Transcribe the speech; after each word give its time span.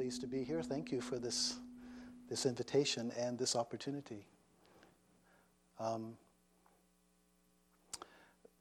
pleased 0.00 0.22
to 0.22 0.26
be 0.26 0.42
here. 0.42 0.62
Thank 0.62 0.90
you 0.90 1.02
for 1.02 1.18
this, 1.18 1.58
this 2.30 2.46
invitation 2.46 3.12
and 3.18 3.38
this 3.38 3.54
opportunity. 3.54 4.24
Um, 5.78 6.16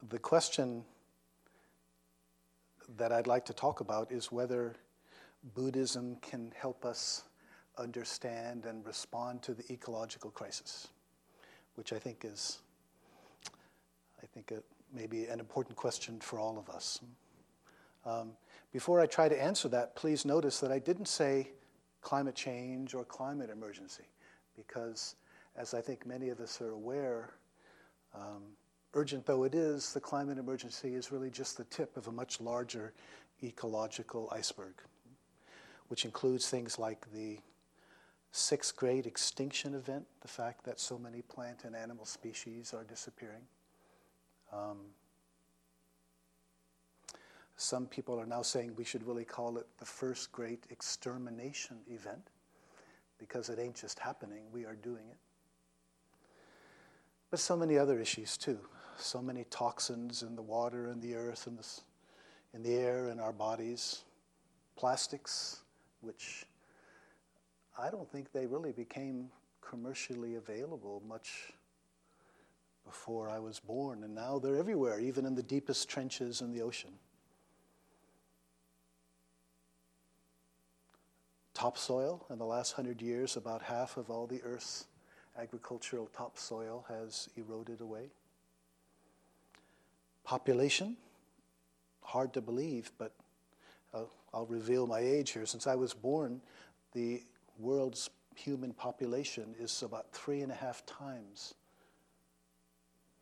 the 0.09 0.19
question 0.19 0.83
that 2.97 3.13
I'd 3.13 3.25
like 3.25 3.45
to 3.45 3.53
talk 3.53 3.79
about 3.79 4.11
is 4.11 4.33
whether 4.33 4.75
Buddhism 5.55 6.17
can 6.21 6.51
help 6.57 6.83
us 6.83 7.23
understand 7.77 8.65
and 8.65 8.85
respond 8.85 9.41
to 9.43 9.53
the 9.53 9.63
ecological 9.71 10.31
crisis, 10.31 10.89
which 11.75 11.93
I 11.93 11.99
think 11.99 12.25
is, 12.25 12.59
I 14.21 14.25
think, 14.25 14.51
it 14.51 14.65
may 14.93 15.07
an 15.27 15.39
important 15.39 15.77
question 15.77 16.19
for 16.19 16.37
all 16.37 16.59
of 16.59 16.69
us. 16.69 16.99
Um, 18.09 18.31
before 18.71 18.99
I 18.99 19.05
try 19.05 19.29
to 19.29 19.41
answer 19.41 19.67
that, 19.69 19.95
please 19.95 20.25
notice 20.25 20.59
that 20.59 20.71
I 20.71 20.79
didn't 20.79 21.07
say 21.07 21.51
climate 22.01 22.35
change 22.35 22.93
or 22.93 23.03
climate 23.03 23.49
emergency, 23.49 24.05
because 24.55 25.15
as 25.55 25.73
I 25.73 25.81
think 25.81 26.05
many 26.05 26.29
of 26.29 26.39
us 26.39 26.61
are 26.61 26.71
aware, 26.71 27.31
um, 28.15 28.43
urgent 28.93 29.25
though 29.25 29.43
it 29.43 29.53
is, 29.53 29.93
the 29.93 29.99
climate 29.99 30.37
emergency 30.37 30.95
is 30.95 31.11
really 31.11 31.29
just 31.29 31.57
the 31.57 31.65
tip 31.65 31.97
of 31.97 32.07
a 32.07 32.11
much 32.11 32.41
larger 32.41 32.93
ecological 33.43 34.29
iceberg, 34.31 34.75
which 35.89 36.05
includes 36.05 36.49
things 36.49 36.79
like 36.79 37.11
the 37.13 37.37
sixth 38.31 38.75
great 38.75 39.05
extinction 39.05 39.75
event, 39.75 40.05
the 40.21 40.27
fact 40.27 40.63
that 40.63 40.79
so 40.79 40.97
many 40.97 41.21
plant 41.21 41.63
and 41.63 41.75
animal 41.75 42.05
species 42.05 42.73
are 42.73 42.83
disappearing. 42.83 43.43
Um, 44.51 44.77
some 47.61 47.87
people 47.87 48.17
are 48.17 48.25
now 48.25 48.41
saying 48.41 48.73
we 48.77 48.85
should 48.85 49.05
really 49.05 49.25
call 49.25 49.57
it 49.57 49.67
the 49.79 49.85
first 49.85 50.31
great 50.31 50.63
extermination 50.69 51.75
event 51.89 52.29
because 53.17 53.49
it 53.49 53.59
ain't 53.59 53.75
just 53.75 53.99
happening, 53.99 54.43
we 54.53 54.63
are 54.63 54.75
doing 54.75 55.03
it. 55.09 55.17
But 57.29 57.41
so 57.41 57.57
many 57.57 57.77
other 57.77 57.99
issues 57.99 58.37
too. 58.37 58.59
So 58.97 59.21
many 59.21 59.43
toxins 59.49 60.23
in 60.23 60.37
the 60.37 60.41
water 60.41 60.87
and 60.87 61.01
the 61.01 61.15
earth 61.15 61.47
and 61.47 61.59
the, 61.59 61.67
in 62.53 62.63
the 62.63 62.75
air 62.75 63.09
and 63.09 63.19
our 63.19 63.33
bodies. 63.33 64.03
Plastics, 64.77 65.59
which 65.99 66.45
I 67.77 67.89
don't 67.89 68.09
think 68.09 68.31
they 68.31 68.45
really 68.45 68.71
became 68.71 69.31
commercially 69.59 70.35
available 70.35 71.03
much 71.05 71.51
before 72.85 73.29
I 73.29 73.39
was 73.39 73.59
born, 73.59 74.05
and 74.05 74.15
now 74.15 74.39
they're 74.39 74.55
everywhere, 74.55 75.01
even 75.01 75.25
in 75.25 75.35
the 75.35 75.43
deepest 75.43 75.89
trenches 75.89 76.39
in 76.39 76.53
the 76.53 76.61
ocean. 76.61 76.93
Topsoil. 81.59 82.25
In 82.29 82.37
the 82.37 82.45
last 82.45 82.71
hundred 82.71 83.01
years, 83.01 83.35
about 83.35 83.61
half 83.61 83.97
of 83.97 84.09
all 84.09 84.25
the 84.25 84.41
Earth's 84.43 84.85
agricultural 85.37 86.09
topsoil 86.15 86.85
has 86.87 87.27
eroded 87.35 87.81
away. 87.81 88.11
Population, 90.23 90.95
hard 92.01 92.33
to 92.33 92.41
believe, 92.41 92.93
but 92.97 93.11
I'll, 93.93 94.09
I'll 94.33 94.45
reveal 94.45 94.87
my 94.87 94.99
age 94.99 95.31
here. 95.31 95.45
Since 95.45 95.67
I 95.67 95.75
was 95.75 95.93
born, 95.93 96.39
the 96.93 97.23
world's 97.57 98.09
human 98.35 98.71
population 98.71 99.53
is 99.59 99.83
about 99.83 100.13
three 100.13 100.39
and 100.41 100.53
a 100.53 100.55
half 100.55 100.85
times 100.85 101.55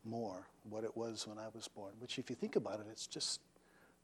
more 0.06 0.48
what 0.70 0.84
it 0.84 0.96
was 0.96 1.28
when 1.28 1.40
I 1.40 1.48
was 1.56 1.68
born, 1.68 1.94
which, 2.00 2.20
if 2.20 2.30
you 2.30 2.36
think 2.36 2.56
about 2.56 2.82
it, 2.82 2.86
it's 2.92 3.08
just 3.08 3.42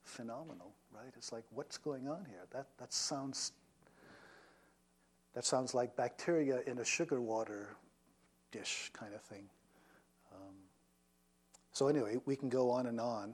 phenomenal, 0.03 0.73
right? 0.91 1.13
It's 1.17 1.31
like, 1.31 1.43
what's 1.51 1.77
going 1.77 2.07
on 2.07 2.25
here? 2.25 2.45
That, 2.51 2.65
that 2.79 2.93
sounds 2.93 3.51
that 5.33 5.45
sounds 5.45 5.73
like 5.73 5.95
bacteria 5.95 6.61
in 6.67 6.79
a 6.79 6.85
sugar 6.85 7.21
water 7.21 7.69
dish 8.51 8.91
kind 8.93 9.13
of 9.13 9.21
thing. 9.21 9.45
Um, 10.33 10.55
so, 11.71 11.87
anyway, 11.87 12.17
we 12.25 12.35
can 12.35 12.49
go 12.49 12.69
on 12.69 12.85
and 12.85 12.99
on. 12.99 13.33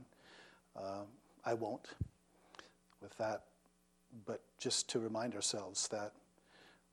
Uh, 0.75 1.03
I 1.45 1.53
won't 1.53 1.87
with 3.01 3.17
that, 3.17 3.43
but 4.25 4.41
just 4.57 4.89
to 4.89 4.99
remind 4.99 5.35
ourselves 5.35 5.87
that 5.89 6.13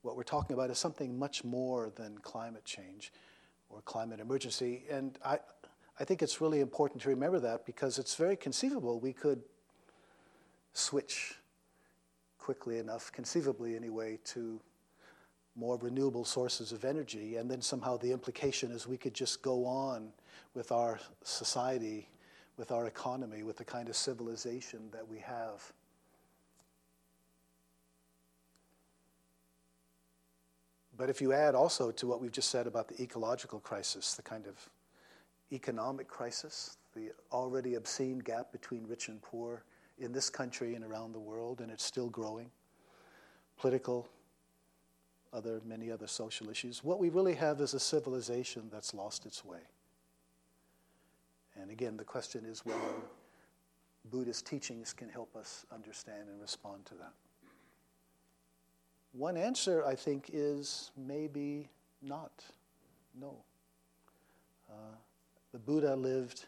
what 0.02 0.16
we're 0.16 0.22
talking 0.22 0.54
about 0.54 0.70
is 0.70 0.78
something 0.78 1.18
much 1.18 1.44
more 1.44 1.90
than 1.96 2.18
climate 2.18 2.64
change 2.64 3.12
or 3.70 3.80
climate 3.82 4.20
emergency. 4.20 4.84
And 4.90 5.18
I, 5.24 5.38
I 5.98 6.04
think 6.04 6.22
it's 6.22 6.40
really 6.40 6.60
important 6.60 7.02
to 7.02 7.08
remember 7.08 7.40
that 7.40 7.66
because 7.66 7.98
it's 7.98 8.14
very 8.14 8.36
conceivable 8.36 9.00
we 9.00 9.12
could 9.12 9.42
switch 10.72 11.34
quickly 12.38 12.78
enough, 12.78 13.10
conceivably 13.10 13.74
anyway, 13.74 14.18
to 14.26 14.60
more 15.56 15.78
renewable 15.78 16.24
sources 16.24 16.70
of 16.70 16.84
energy, 16.84 17.36
and 17.36 17.50
then 17.50 17.62
somehow 17.62 17.96
the 17.96 18.12
implication 18.12 18.70
is 18.70 18.86
we 18.86 18.98
could 18.98 19.14
just 19.14 19.40
go 19.40 19.64
on 19.64 20.12
with 20.54 20.70
our 20.70 21.00
society, 21.24 22.08
with 22.58 22.70
our 22.70 22.86
economy, 22.86 23.42
with 23.42 23.56
the 23.56 23.64
kind 23.64 23.88
of 23.88 23.96
civilization 23.96 24.80
that 24.92 25.06
we 25.08 25.18
have. 25.18 25.72
But 30.98 31.10
if 31.10 31.20
you 31.20 31.32
add 31.32 31.54
also 31.54 31.90
to 31.90 32.06
what 32.06 32.20
we've 32.20 32.32
just 32.32 32.50
said 32.50 32.66
about 32.66 32.88
the 32.88 33.02
ecological 33.02 33.60
crisis, 33.60 34.14
the 34.14 34.22
kind 34.22 34.46
of 34.46 34.70
economic 35.52 36.08
crisis, 36.08 36.76
the 36.94 37.12
already 37.32 37.74
obscene 37.74 38.18
gap 38.18 38.50
between 38.52 38.86
rich 38.86 39.08
and 39.08 39.20
poor 39.20 39.64
in 39.98 40.12
this 40.12 40.30
country 40.30 40.74
and 40.74 40.84
around 40.84 41.12
the 41.12 41.20
world, 41.20 41.60
and 41.60 41.70
it's 41.70 41.84
still 41.84 42.08
growing, 42.08 42.50
political 43.58 44.08
other, 45.32 45.60
many 45.64 45.90
other 45.90 46.06
social 46.06 46.50
issues. 46.50 46.82
What 46.82 46.98
we 46.98 47.08
really 47.08 47.34
have 47.34 47.60
is 47.60 47.74
a 47.74 47.80
civilization 47.80 48.68
that's 48.72 48.94
lost 48.94 49.26
its 49.26 49.44
way. 49.44 49.60
And 51.60 51.70
again, 51.70 51.96
the 51.96 52.04
question 52.04 52.44
is 52.44 52.64
whether 52.64 52.80
Buddhist 54.10 54.46
teachings 54.46 54.92
can 54.92 55.08
help 55.08 55.34
us 55.36 55.64
understand 55.72 56.28
and 56.28 56.40
respond 56.40 56.84
to 56.86 56.94
that. 56.94 57.12
One 59.12 59.36
answer, 59.36 59.84
I 59.84 59.94
think, 59.94 60.30
is 60.32 60.90
maybe 60.96 61.68
not. 62.02 62.44
No. 63.18 63.34
Uh, 64.70 64.94
the 65.52 65.58
Buddha 65.58 65.96
lived 65.96 66.46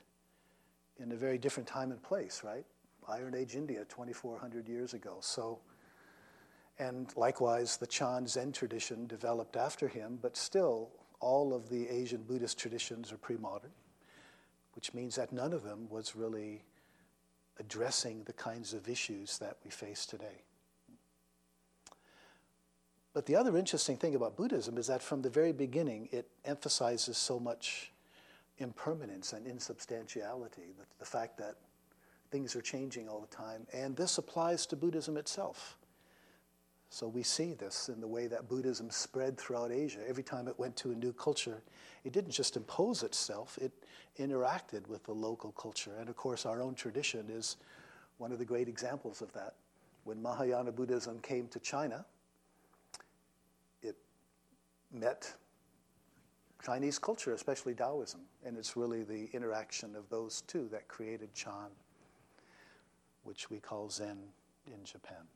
in 0.98 1.12
a 1.12 1.16
very 1.16 1.38
different 1.38 1.66
time 1.66 1.90
and 1.90 2.02
place, 2.02 2.42
right? 2.44 2.64
Iron 3.08 3.34
Age 3.34 3.54
India, 3.56 3.84
2,400 3.88 4.68
years 4.68 4.92
ago. 4.92 5.16
So 5.20 5.60
and 6.78 7.08
likewise, 7.16 7.76
the 7.76 7.86
Chan 7.86 8.28
Zen 8.28 8.52
tradition 8.52 9.06
developed 9.06 9.56
after 9.56 9.88
him, 9.88 10.18
but 10.20 10.36
still, 10.36 10.90
all 11.20 11.52
of 11.52 11.68
the 11.68 11.88
Asian 11.88 12.22
Buddhist 12.22 12.58
traditions 12.58 13.12
are 13.12 13.18
pre 13.18 13.36
modern, 13.36 13.72
which 14.74 14.94
means 14.94 15.16
that 15.16 15.32
none 15.32 15.52
of 15.52 15.62
them 15.62 15.88
was 15.90 16.14
really 16.14 16.62
addressing 17.58 18.22
the 18.24 18.32
kinds 18.32 18.72
of 18.72 18.88
issues 18.88 19.38
that 19.38 19.56
we 19.64 19.70
face 19.70 20.06
today. 20.06 20.42
But 23.12 23.26
the 23.26 23.34
other 23.34 23.56
interesting 23.56 23.96
thing 23.96 24.14
about 24.14 24.36
Buddhism 24.36 24.78
is 24.78 24.86
that 24.86 25.02
from 25.02 25.22
the 25.22 25.30
very 25.30 25.52
beginning, 25.52 26.08
it 26.12 26.28
emphasizes 26.44 27.16
so 27.16 27.40
much 27.40 27.90
impermanence 28.58 29.32
and 29.32 29.46
insubstantiality, 29.46 30.74
the, 30.78 30.84
the 31.00 31.04
fact 31.04 31.38
that 31.38 31.56
things 32.30 32.54
are 32.54 32.60
changing 32.60 33.08
all 33.08 33.20
the 33.20 33.34
time. 33.34 33.66
And 33.72 33.96
this 33.96 34.18
applies 34.18 34.66
to 34.66 34.76
Buddhism 34.76 35.16
itself. 35.16 35.76
So 36.90 37.06
we 37.06 37.22
see 37.22 37.52
this 37.52 37.88
in 37.88 38.00
the 38.00 38.08
way 38.08 38.26
that 38.28 38.48
Buddhism 38.48 38.90
spread 38.90 39.36
throughout 39.36 39.70
Asia. 39.70 40.00
Every 40.08 40.22
time 40.22 40.48
it 40.48 40.58
went 40.58 40.74
to 40.76 40.90
a 40.90 40.94
new 40.94 41.12
culture, 41.12 41.62
it 42.04 42.12
didn't 42.12 42.30
just 42.30 42.56
impose 42.56 43.02
itself, 43.02 43.58
it 43.60 43.72
interacted 44.18 44.86
with 44.88 45.04
the 45.04 45.12
local 45.12 45.52
culture. 45.52 45.92
And 46.00 46.08
of 46.08 46.16
course, 46.16 46.46
our 46.46 46.62
own 46.62 46.74
tradition 46.74 47.26
is 47.28 47.56
one 48.16 48.32
of 48.32 48.38
the 48.38 48.44
great 48.44 48.68
examples 48.68 49.20
of 49.20 49.32
that. 49.32 49.54
When 50.04 50.22
Mahayana 50.22 50.72
Buddhism 50.72 51.18
came 51.20 51.46
to 51.48 51.60
China, 51.60 52.06
it 53.82 53.96
met 54.90 55.34
Chinese 56.64 56.98
culture, 56.98 57.34
especially 57.34 57.74
Taoism. 57.74 58.20
And 58.44 58.56
it's 58.56 58.76
really 58.76 59.02
the 59.02 59.28
interaction 59.34 59.94
of 59.94 60.08
those 60.08 60.40
two 60.42 60.68
that 60.72 60.88
created 60.88 61.34
Chan, 61.34 61.70
which 63.24 63.50
we 63.50 63.58
call 63.58 63.90
Zen 63.90 64.18
in 64.66 64.84
Japan. 64.84 65.26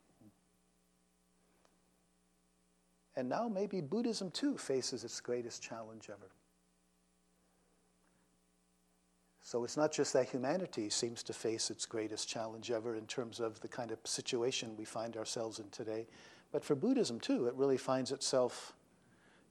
And 3.15 3.29
now 3.29 3.47
maybe 3.47 3.81
Buddhism 3.81 4.31
too 4.31 4.57
faces 4.57 5.03
its 5.03 5.19
greatest 5.19 5.61
challenge 5.61 6.09
ever. 6.09 6.31
So 9.43 9.63
it's 9.63 9.77
not 9.77 9.91
just 9.91 10.13
that 10.13 10.29
humanity 10.29 10.89
seems 10.89 11.21
to 11.23 11.33
face 11.33 11.69
its 11.69 11.85
greatest 11.85 12.27
challenge 12.29 12.71
ever 12.71 12.95
in 12.95 13.05
terms 13.05 13.39
of 13.39 13.59
the 13.59 13.67
kind 13.67 13.91
of 13.91 13.99
situation 14.05 14.75
we 14.77 14.85
find 14.85 15.17
ourselves 15.17 15.59
in 15.59 15.69
today, 15.69 16.07
but 16.53 16.63
for 16.63 16.75
Buddhism 16.75 17.19
too, 17.19 17.47
it 17.47 17.55
really 17.55 17.77
finds 17.77 18.11
itself 18.11 18.73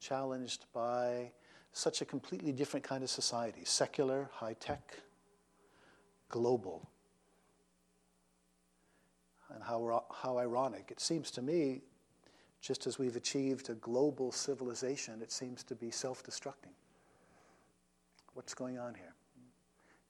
challenged 0.00 0.64
by 0.72 1.30
such 1.72 2.00
a 2.00 2.04
completely 2.04 2.52
different 2.52 2.84
kind 2.84 3.04
of 3.04 3.10
society 3.10 3.64
secular, 3.64 4.30
high 4.32 4.54
tech, 4.54 4.98
global. 6.28 6.88
And 9.54 9.62
how, 9.62 10.04
how 10.22 10.38
ironic. 10.38 10.88
It 10.90 11.00
seems 11.00 11.30
to 11.32 11.42
me 11.42 11.82
just 12.62 12.86
as 12.86 12.98
we've 12.98 13.16
achieved 13.16 13.68
a 13.68 13.74
global 13.74 14.30
civilization, 14.30 15.20
it 15.20 15.32
seems 15.32 15.64
to 15.64 15.74
be 15.74 15.90
self 15.90 16.22
destructing. 16.22 16.72
What's 18.34 18.54
going 18.54 18.78
on 18.78 18.94
here? 18.94 19.12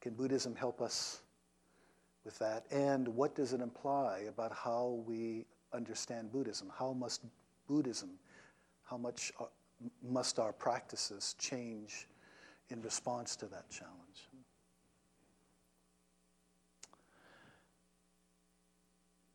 Can 0.00 0.14
Buddhism 0.14 0.54
help 0.54 0.81
us 0.81 1.22
with 2.25 2.38
that? 2.38 2.66
And 2.70 3.08
what 3.08 3.34
does 3.34 3.52
it 3.52 3.60
imply 3.60 4.26
about 4.28 4.52
how 4.52 5.02
we 5.06 5.46
understand 5.72 6.31
Buddhism? 6.31 6.70
How 6.78 6.93
must 6.93 7.22
Buddhism, 7.66 8.10
how 8.84 8.98
much 8.98 9.32
uh, 9.40 9.44
must 10.06 10.38
our 10.38 10.52
practices 10.52 11.34
change 11.38 12.06
in 12.69 12.82
response 12.82 13.34
to 13.37 13.46
that 13.46 13.70
challenge? 13.70 14.28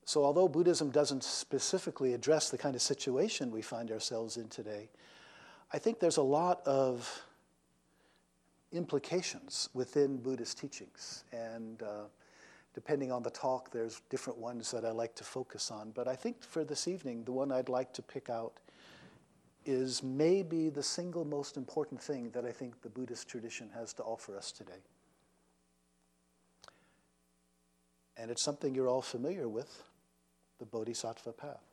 So, 0.08 0.24
although 0.24 0.48
Buddhism 0.48 0.90
doesn't 0.90 1.22
specifically 1.22 2.14
address 2.14 2.50
the 2.50 2.58
kind 2.58 2.76
of 2.76 2.82
situation 2.82 3.52
we 3.52 3.62
find 3.62 3.92
ourselves 3.92 4.38
in 4.38 4.48
today, 4.48 4.88
I 5.74 5.80
think 5.80 6.00
there's 6.00 6.16
a 6.16 6.22
lot 6.22 6.66
of 6.66 7.24
implications 8.72 9.68
within 9.74 10.16
Buddhist 10.16 10.58
teachings. 10.58 11.26
And 11.34 11.84
uh, 11.84 12.06
depending 12.74 13.12
on 13.12 13.22
the 13.22 13.30
talk, 13.30 13.70
there's 13.70 14.02
different 14.10 14.40
ones 14.40 14.72
that 14.72 14.86
I 14.86 14.92
like 14.92 15.14
to 15.16 15.26
focus 15.26 15.72
on. 15.72 15.92
But 15.92 16.08
I 16.08 16.16
think 16.16 16.42
for 16.42 16.64
this 16.64 16.88
evening, 16.88 17.26
the 17.26 17.34
one 17.34 17.52
I'd 17.52 17.68
like 17.68 17.92
to 17.96 18.02
pick 18.02 18.30
out 18.30 18.54
is 19.66 20.02
maybe 20.02 20.70
the 20.70 20.84
single 20.84 21.26
most 21.26 21.58
important 21.58 22.02
thing 22.02 22.30
that 22.30 22.46
I 22.46 22.54
think 22.54 22.82
the 22.82 22.90
Buddhist 22.90 23.28
tradition 23.28 23.70
has 23.76 23.92
to 23.96 24.04
offer 24.04 24.38
us 24.38 24.54
today. 24.54 24.84
And 28.16 28.32
it's 28.32 28.42
something 28.42 28.74
you're 28.74 28.88
all 28.88 29.02
familiar 29.02 29.50
with 29.50 29.84
the 30.60 30.66
Bodhisattva 30.66 31.34
path. 31.34 31.64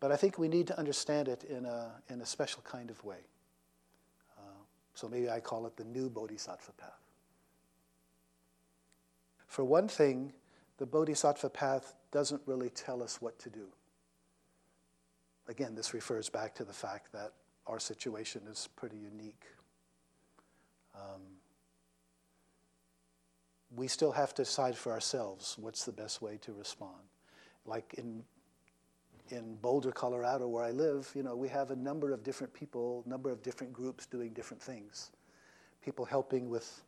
But 0.00 0.10
I 0.10 0.16
think 0.16 0.38
we 0.38 0.48
need 0.48 0.66
to 0.68 0.78
understand 0.78 1.28
it 1.28 1.44
in 1.44 1.66
a, 1.66 1.90
in 2.08 2.22
a 2.22 2.26
special 2.26 2.62
kind 2.62 2.90
of 2.90 3.04
way. 3.04 3.18
Uh, 4.38 4.62
so 4.94 5.08
maybe 5.08 5.28
I 5.28 5.40
call 5.40 5.66
it 5.66 5.76
the 5.76 5.84
new 5.84 6.08
Bodhisattva 6.08 6.72
path. 6.78 7.00
For 9.46 9.64
one 9.64 9.88
thing, 9.88 10.32
the 10.78 10.86
Bodhisattva 10.86 11.50
path 11.50 11.94
doesn't 12.10 12.40
really 12.46 12.70
tell 12.70 13.02
us 13.02 13.20
what 13.20 13.38
to 13.40 13.50
do. 13.50 13.66
Again, 15.48 15.74
this 15.74 15.92
refers 15.92 16.30
back 16.30 16.54
to 16.54 16.64
the 16.64 16.72
fact 16.72 17.12
that 17.12 17.32
our 17.66 17.78
situation 17.78 18.42
is 18.50 18.68
pretty 18.76 18.96
unique. 18.96 19.44
Um, 20.94 21.20
we 23.76 23.86
still 23.86 24.12
have 24.12 24.34
to 24.34 24.44
decide 24.44 24.76
for 24.76 24.92
ourselves 24.92 25.56
what's 25.58 25.84
the 25.84 25.92
best 25.92 26.22
way 26.22 26.38
to 26.42 26.52
respond 26.52 27.02
like 27.66 27.94
in 27.94 28.22
in 29.30 29.54
Boulder, 29.56 29.92
Colorado, 29.92 30.48
where 30.48 30.64
I 30.64 30.70
live, 30.70 31.10
you 31.14 31.22
know, 31.22 31.36
we 31.36 31.48
have 31.48 31.70
a 31.70 31.76
number 31.76 32.12
of 32.12 32.24
different 32.24 32.52
people, 32.52 33.04
number 33.06 33.30
of 33.30 33.42
different 33.42 33.72
groups 33.72 34.06
doing 34.06 34.32
different 34.32 34.62
things. 34.62 35.12
People 35.84 36.04
helping 36.04 36.48
with 36.48 36.82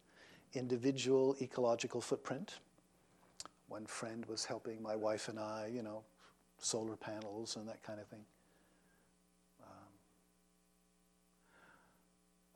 individual 0.54 1.36
ecological 1.40 2.00
footprint. 2.00 2.58
One 3.68 3.86
friend 3.86 4.26
was 4.26 4.44
helping 4.44 4.82
my 4.82 4.96
wife 4.96 5.28
and 5.28 5.38
I, 5.38 5.70
you 5.72 5.82
know, 5.82 6.02
solar 6.58 6.96
panels 6.96 7.56
and 7.56 7.68
that 7.68 7.82
kind 7.82 8.00
of 8.00 8.06
thing. 8.06 8.24
Um, 9.62 9.88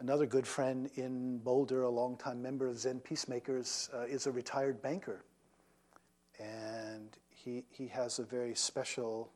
another 0.01 0.27
good 0.27 0.47
friend 0.47 0.91
in 0.97 1.39
Boulder, 1.39 1.83
a 1.83 1.89
longtime 1.89 2.43
member 2.43 2.67
of 2.67 2.79
Zen 2.79 3.01
Peacemakers, 3.01 3.89
uh, 3.95 4.03
is 4.03 4.27
a 4.27 4.33
retired 4.33 4.83
banker. 4.83 5.25
And 6.39 7.17
he, 7.47 7.65
he 7.71 7.87
has 7.87 8.19
a 8.19 8.25
very 8.25 8.57
special 8.57 9.31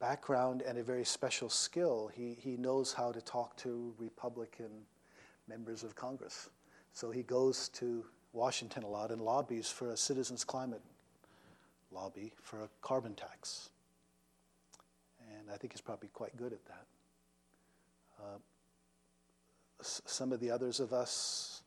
background 0.00 0.60
and 0.66 0.76
a 0.76 0.82
very 0.82 1.04
special 1.04 1.48
skill. 1.48 2.10
He, 2.12 2.36
he 2.38 2.56
knows 2.56 2.92
how 2.92 3.12
to 3.12 3.22
talk 3.22 3.56
to 3.58 3.94
Republican 3.96 4.70
members 5.48 5.84
of 5.84 5.94
Congress. 5.94 6.50
So 6.92 7.12
he 7.12 7.22
goes 7.22 7.68
to 7.70 8.04
Washington 8.32 8.82
a 8.82 8.88
lot 8.88 9.12
and 9.12 9.22
lobbies 9.22 9.68
for 9.70 9.90
a 9.90 9.96
citizens' 9.96 10.42
climate 10.42 10.82
lobby 11.92 12.32
for 12.42 12.62
a 12.62 12.68
carbon 12.82 13.14
tax. 13.14 13.70
And 15.38 15.48
I 15.48 15.56
think 15.56 15.72
he's 15.72 15.80
probably 15.80 16.08
quite 16.08 16.36
good 16.36 16.52
at 16.52 16.64
that. 16.66 16.86
Uh, 18.20 18.38
s- 19.78 20.02
some 20.06 20.32
of 20.32 20.40
the 20.40 20.50
others 20.50 20.80
of 20.80 20.92
us, 20.92 21.62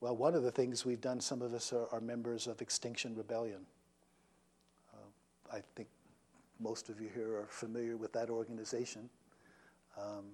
well, 0.00 0.16
one 0.16 0.34
of 0.34 0.42
the 0.42 0.50
things 0.50 0.86
we've 0.86 1.00
done, 1.00 1.20
some 1.20 1.42
of 1.42 1.52
us 1.52 1.74
are, 1.74 1.88
are 1.92 2.00
members 2.00 2.46
of 2.46 2.62
Extinction 2.62 3.14
Rebellion. 3.14 3.66
I 5.52 5.60
think 5.74 5.88
most 6.60 6.88
of 6.88 7.00
you 7.00 7.08
here 7.14 7.36
are 7.36 7.46
familiar 7.48 7.96
with 7.96 8.12
that 8.12 8.30
organization. 8.30 9.08
Um, 9.98 10.24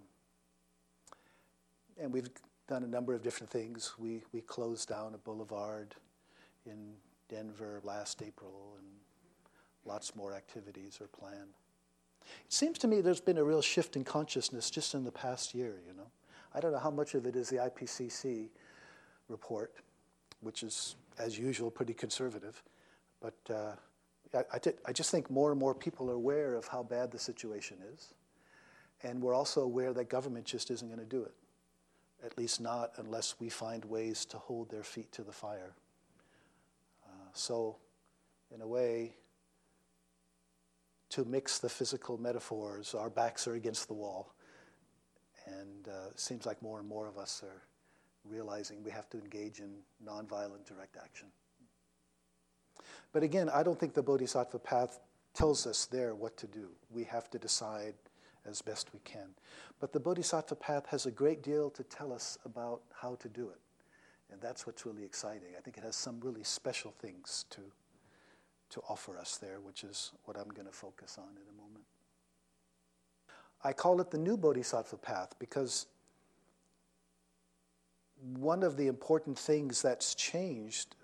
and 2.00 2.12
we've 2.12 2.30
done 2.68 2.84
a 2.84 2.86
number 2.86 3.14
of 3.14 3.22
different 3.22 3.50
things. 3.50 3.94
We, 3.98 4.22
we 4.32 4.40
closed 4.40 4.88
down 4.88 5.14
a 5.14 5.18
boulevard 5.18 5.94
in 6.66 6.92
Denver 7.28 7.80
last 7.82 8.22
April, 8.22 8.76
and 8.78 8.86
lots 9.84 10.14
more 10.14 10.34
activities 10.34 11.00
are 11.00 11.08
planned. 11.08 11.54
It 12.22 12.52
seems 12.52 12.78
to 12.78 12.88
me 12.88 13.00
there's 13.00 13.20
been 13.20 13.38
a 13.38 13.44
real 13.44 13.62
shift 13.62 13.96
in 13.96 14.04
consciousness 14.04 14.70
just 14.70 14.94
in 14.94 15.04
the 15.04 15.12
past 15.12 15.54
year, 15.54 15.80
you 15.86 15.94
know. 15.94 16.06
I 16.54 16.60
don't 16.60 16.72
know 16.72 16.78
how 16.78 16.90
much 16.90 17.14
of 17.14 17.26
it 17.26 17.34
is 17.34 17.48
the 17.48 17.56
IPCC 17.56 18.48
report, 19.28 19.72
which 20.40 20.62
is, 20.62 20.96
as 21.18 21.38
usual, 21.38 21.70
pretty 21.70 21.94
conservative, 21.94 22.62
but 23.20 23.34
uh, 23.52 23.72
I, 24.34 24.44
I, 24.52 24.60
I 24.86 24.92
just 24.92 25.10
think 25.10 25.30
more 25.30 25.50
and 25.50 25.60
more 25.60 25.74
people 25.74 26.10
are 26.10 26.14
aware 26.14 26.54
of 26.54 26.66
how 26.66 26.82
bad 26.82 27.10
the 27.10 27.18
situation 27.18 27.78
is. 27.94 28.14
And 29.02 29.20
we're 29.20 29.34
also 29.34 29.62
aware 29.62 29.92
that 29.92 30.08
government 30.08 30.46
just 30.46 30.70
isn't 30.70 30.86
going 30.86 31.00
to 31.00 31.06
do 31.06 31.22
it, 31.22 31.34
at 32.24 32.38
least 32.38 32.60
not 32.60 32.92
unless 32.96 33.36
we 33.40 33.48
find 33.48 33.84
ways 33.84 34.24
to 34.26 34.38
hold 34.38 34.70
their 34.70 34.84
feet 34.84 35.10
to 35.12 35.22
the 35.22 35.32
fire. 35.32 35.74
Uh, 37.04 37.28
so, 37.32 37.76
in 38.54 38.60
a 38.60 38.66
way, 38.66 39.14
to 41.10 41.24
mix 41.24 41.58
the 41.58 41.68
physical 41.68 42.16
metaphors, 42.16 42.94
our 42.94 43.10
backs 43.10 43.46
are 43.48 43.54
against 43.54 43.88
the 43.88 43.94
wall. 43.94 44.34
And 45.46 45.88
uh, 45.88 46.10
it 46.10 46.20
seems 46.20 46.46
like 46.46 46.62
more 46.62 46.78
and 46.78 46.88
more 46.88 47.08
of 47.08 47.18
us 47.18 47.42
are 47.42 47.62
realizing 48.24 48.82
we 48.84 48.92
have 48.92 49.10
to 49.10 49.18
engage 49.18 49.58
in 49.58 49.74
nonviolent 50.06 50.64
direct 50.64 50.96
action. 50.96 51.26
But 53.12 53.22
again, 53.22 53.48
I 53.48 53.62
don't 53.62 53.78
think 53.78 53.94
the 53.94 54.02
Bodhisattva 54.02 54.58
path 54.58 55.00
tells 55.34 55.66
us 55.66 55.86
there 55.86 56.14
what 56.14 56.36
to 56.38 56.46
do. 56.46 56.68
We 56.90 57.04
have 57.04 57.30
to 57.30 57.38
decide 57.38 57.94
as 58.46 58.60
best 58.62 58.92
we 58.92 59.00
can. 59.04 59.28
But 59.80 59.92
the 59.92 60.00
Bodhisattva 60.00 60.56
path 60.56 60.86
has 60.86 61.06
a 61.06 61.10
great 61.10 61.42
deal 61.42 61.70
to 61.70 61.82
tell 61.84 62.12
us 62.12 62.38
about 62.44 62.80
how 62.92 63.16
to 63.16 63.28
do 63.28 63.48
it. 63.50 63.60
And 64.30 64.40
that's 64.40 64.66
what's 64.66 64.86
really 64.86 65.04
exciting. 65.04 65.48
I 65.56 65.60
think 65.60 65.76
it 65.76 65.84
has 65.84 65.94
some 65.94 66.18
really 66.20 66.42
special 66.42 66.92
things 67.00 67.44
to, 67.50 67.60
to 68.70 68.80
offer 68.88 69.18
us 69.18 69.36
there, 69.36 69.60
which 69.60 69.84
is 69.84 70.12
what 70.24 70.36
I'm 70.36 70.48
going 70.48 70.66
to 70.66 70.72
focus 70.72 71.18
on 71.18 71.28
in 71.36 71.48
a 71.48 71.60
moment. 71.60 71.84
I 73.62 73.72
call 73.72 74.00
it 74.00 74.10
the 74.10 74.18
new 74.18 74.36
Bodhisattva 74.36 74.96
path 74.96 75.34
because 75.38 75.86
one 78.38 78.62
of 78.62 78.76
the 78.76 78.86
important 78.86 79.38
things 79.38 79.82
that's 79.82 80.14
changed 80.14 80.96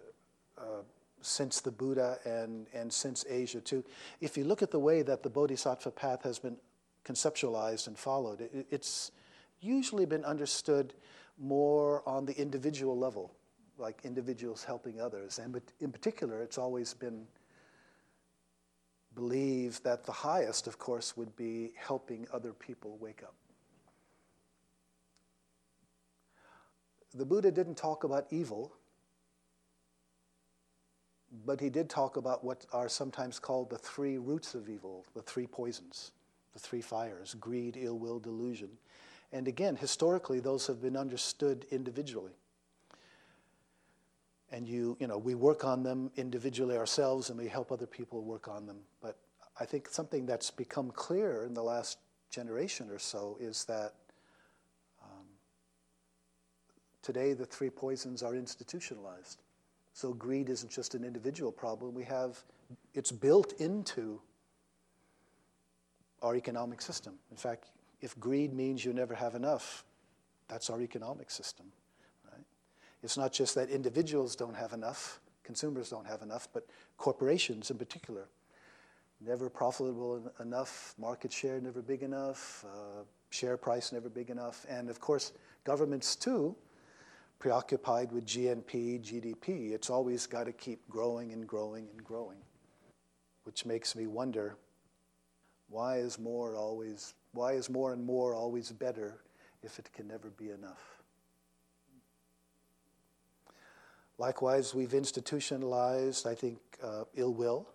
uh, 0.57 0.83
since 1.21 1.61
the 1.61 1.71
Buddha 1.71 2.19
and, 2.25 2.67
and 2.73 2.93
since 2.93 3.25
Asia 3.29 3.61
too. 3.61 3.85
If 4.21 4.37
you 4.37 4.45
look 4.45 4.63
at 4.63 4.71
the 4.71 4.79
way 4.79 5.03
that 5.03 5.23
the 5.23 5.31
Bodhisattva 5.31 5.91
path 5.91 6.23
has 6.23 6.39
been 6.39 6.57
conceptualized 7.05 7.87
and 7.87 7.99
followed, 7.99 8.41
it, 8.41 8.67
it's 8.71 9.11
usually 9.61 10.07
been 10.07 10.25
understood 10.25 10.95
more 11.39 12.03
on 12.09 12.27
the 12.27 12.37
individual 12.41 12.99
level, 12.99 13.33
like 13.79 14.01
individuals 14.05 14.65
helping 14.65 15.01
others. 15.01 15.39
And 15.39 15.61
in 15.81 15.93
particular, 15.93 16.43
it's 16.43 16.59
always 16.59 16.95
been 16.95 17.27
believed 19.15 19.85
that 19.85 20.05
the 20.05 20.13
highest, 20.13 20.67
of 20.67 20.79
course, 20.79 21.17
would 21.17 21.35
be 21.37 21.73
helping 21.77 22.27
other 22.33 22.53
people 22.53 22.97
wake 23.01 23.23
up. 23.23 23.35
The 27.15 27.25
Buddha 27.25 27.51
didn't 27.51 27.77
talk 27.77 28.05
about 28.05 28.27
evil 28.31 28.73
but 31.45 31.61
he 31.61 31.71
did 31.71 31.89
talk 31.89 32.17
about 32.17 32.45
what 32.45 32.67
are 32.73 32.89
sometimes 32.89 33.39
called 33.39 33.71
the 33.71 33.79
three 33.79 34.19
roots 34.19 34.55
of 34.55 34.69
evil, 34.69 35.05
the 35.15 35.23
three 35.23 35.47
poisons, 35.47 36.13
the 36.53 36.59
three 36.59 36.81
fires 36.81 37.35
greed, 37.35 37.77
ill 37.79 37.99
will, 37.99 38.19
delusion. 38.19 38.71
And 39.33 39.47
again, 39.47 39.77
historically, 39.77 40.41
those 40.41 40.67
have 40.67 40.81
been 40.81 40.97
understood 40.97 41.67
individually. 41.71 42.33
And 44.51 44.67
you, 44.67 44.97
you 44.99 45.07
know, 45.07 45.19
we 45.19 45.35
work 45.35 45.65
on 45.65 45.83
them 45.83 46.11
individually 46.17 46.77
ourselves 46.77 47.29
and 47.29 47.39
we 47.39 47.49
help 47.49 47.71
other 47.71 47.87
people 47.87 48.23
work 48.23 48.49
on 48.49 48.67
them. 48.67 48.79
But 49.03 49.19
I 49.61 49.67
think 49.67 49.89
something 49.89 50.25
that's 50.25 50.51
become 50.51 50.91
clear 50.91 51.45
in 51.45 51.53
the 51.53 51.63
last 51.63 51.99
generation 52.31 52.91
or 52.91 52.99
so 52.99 53.37
is 53.41 53.65
that 53.67 53.93
um, 55.03 55.27
today 57.03 57.35
the 57.35 57.45
three 57.45 57.71
poisons 57.71 58.23
are 58.23 58.35
institutionalized. 58.35 59.43
So 59.99 60.13
greed 60.13 60.49
isn't 60.49 60.71
just 60.71 60.95
an 60.95 61.03
individual 61.03 61.51
problem. 61.51 61.93
We 61.93 62.05
have, 62.05 62.45
it's 62.95 63.11
built 63.11 63.55
into 63.55 64.21
our 66.23 66.37
economic 66.37 66.81
system. 66.81 67.15
In 67.33 67.37
fact, 67.37 67.71
if 68.01 68.17
greed 68.21 68.55
means 68.55 68.85
you 68.85 68.93
never 68.93 69.13
have 69.13 69.35
enough, 69.35 69.85
that's 70.47 70.71
our 70.71 70.81
economic 70.81 71.33
system. 71.33 71.67
Right? 72.31 72.45
It's 73.03 73.17
not 73.17 73.33
just 73.33 73.57
that 73.57 73.71
individuals 73.71 74.37
don't 74.37 74.55
have 74.55 74.73
enough, 74.73 75.19
consumers 75.43 75.91
don't 75.91 76.07
have 76.07 76.23
enough, 76.23 76.47
but 76.53 76.65
corporations 76.97 77.73
in 77.73 77.77
particular. 77.77 78.29
Never 79.21 79.51
profitable 79.51 80.31
enough, 80.39 80.95
market 80.97 81.33
share 81.33 81.61
never 81.61 81.83
big 81.83 82.05
enough, 82.05 82.65
uh, 82.73 83.03
share 83.31 83.57
price 83.57 83.91
never 83.91 84.09
big 84.09 84.31
enough, 84.31 84.65
and 84.69 84.91
of 84.91 85.01
course, 85.01 85.33
governments 85.65 86.15
too, 86.15 86.55
preoccupied 87.39 88.13
with 88.13 88.27
GNP, 88.27 89.01
GDP. 89.01 89.73
It's 89.73 89.91
always 89.91 90.27
got 90.27 90.45
to 90.45 90.53
keep 90.53 90.89
growing 90.89 91.33
and 91.33 91.47
growing 91.47 91.89
and 91.91 92.03
growing, 92.03 92.39
which 93.45 93.65
makes 93.65 93.95
me 93.95 94.07
wonder 94.07 94.57
why 95.69 95.99
is 95.99 96.19
more 96.19 96.57
always 96.57 97.15
why 97.33 97.53
is 97.53 97.69
more 97.69 97.93
and 97.93 98.05
more 98.05 98.35
always 98.35 98.73
better 98.73 99.21
if 99.63 99.79
it 99.79 99.93
can 99.93 100.09
never 100.09 100.31
be 100.31 100.51
enough? 100.51 101.03
Likewise, 104.17 104.75
we've 104.75 104.95
institutionalized, 104.95 106.27
I 106.27 106.35
think, 106.35 106.59
uh, 106.83 107.05
ill 107.15 107.33
will. 107.33 107.69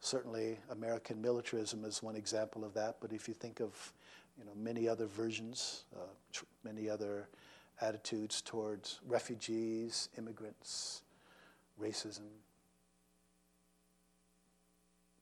Certainly, 0.00 0.58
American 0.70 1.22
militarism 1.22 1.84
is 1.84 2.02
one 2.02 2.16
example 2.16 2.64
of 2.64 2.74
that. 2.74 2.96
But 3.00 3.12
if 3.12 3.28
you 3.28 3.34
think 3.34 3.60
of, 3.60 3.92
you 4.38 4.44
know, 4.44 4.52
many 4.54 4.88
other 4.88 5.06
versions, 5.06 5.84
uh, 5.96 6.00
tr- 6.32 6.44
many 6.64 6.90
other 6.90 7.28
attitudes 7.80 8.42
towards 8.42 9.00
refugees, 9.06 10.08
immigrants, 10.18 11.02
racism, 11.80 12.28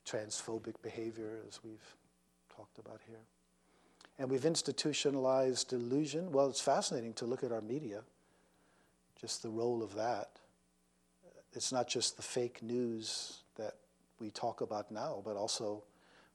transphobic 0.06 0.74
behavior, 0.82 1.40
as 1.46 1.60
we've 1.62 1.96
talked 2.54 2.78
about 2.78 3.00
here. 3.06 3.20
And 4.18 4.30
we've 4.30 4.44
institutionalized 4.44 5.68
delusion. 5.68 6.32
Well, 6.32 6.48
it's 6.48 6.60
fascinating 6.60 7.12
to 7.14 7.24
look 7.24 7.44
at 7.44 7.52
our 7.52 7.60
media, 7.60 8.02
just 9.20 9.42
the 9.42 9.50
role 9.50 9.82
of 9.82 9.94
that. 9.94 10.30
It's 11.52 11.72
not 11.72 11.88
just 11.88 12.16
the 12.16 12.22
fake 12.22 12.62
news 12.62 13.38
that 13.56 13.74
we 14.18 14.30
talk 14.30 14.60
about 14.60 14.90
now, 14.90 15.22
but 15.24 15.36
also 15.36 15.84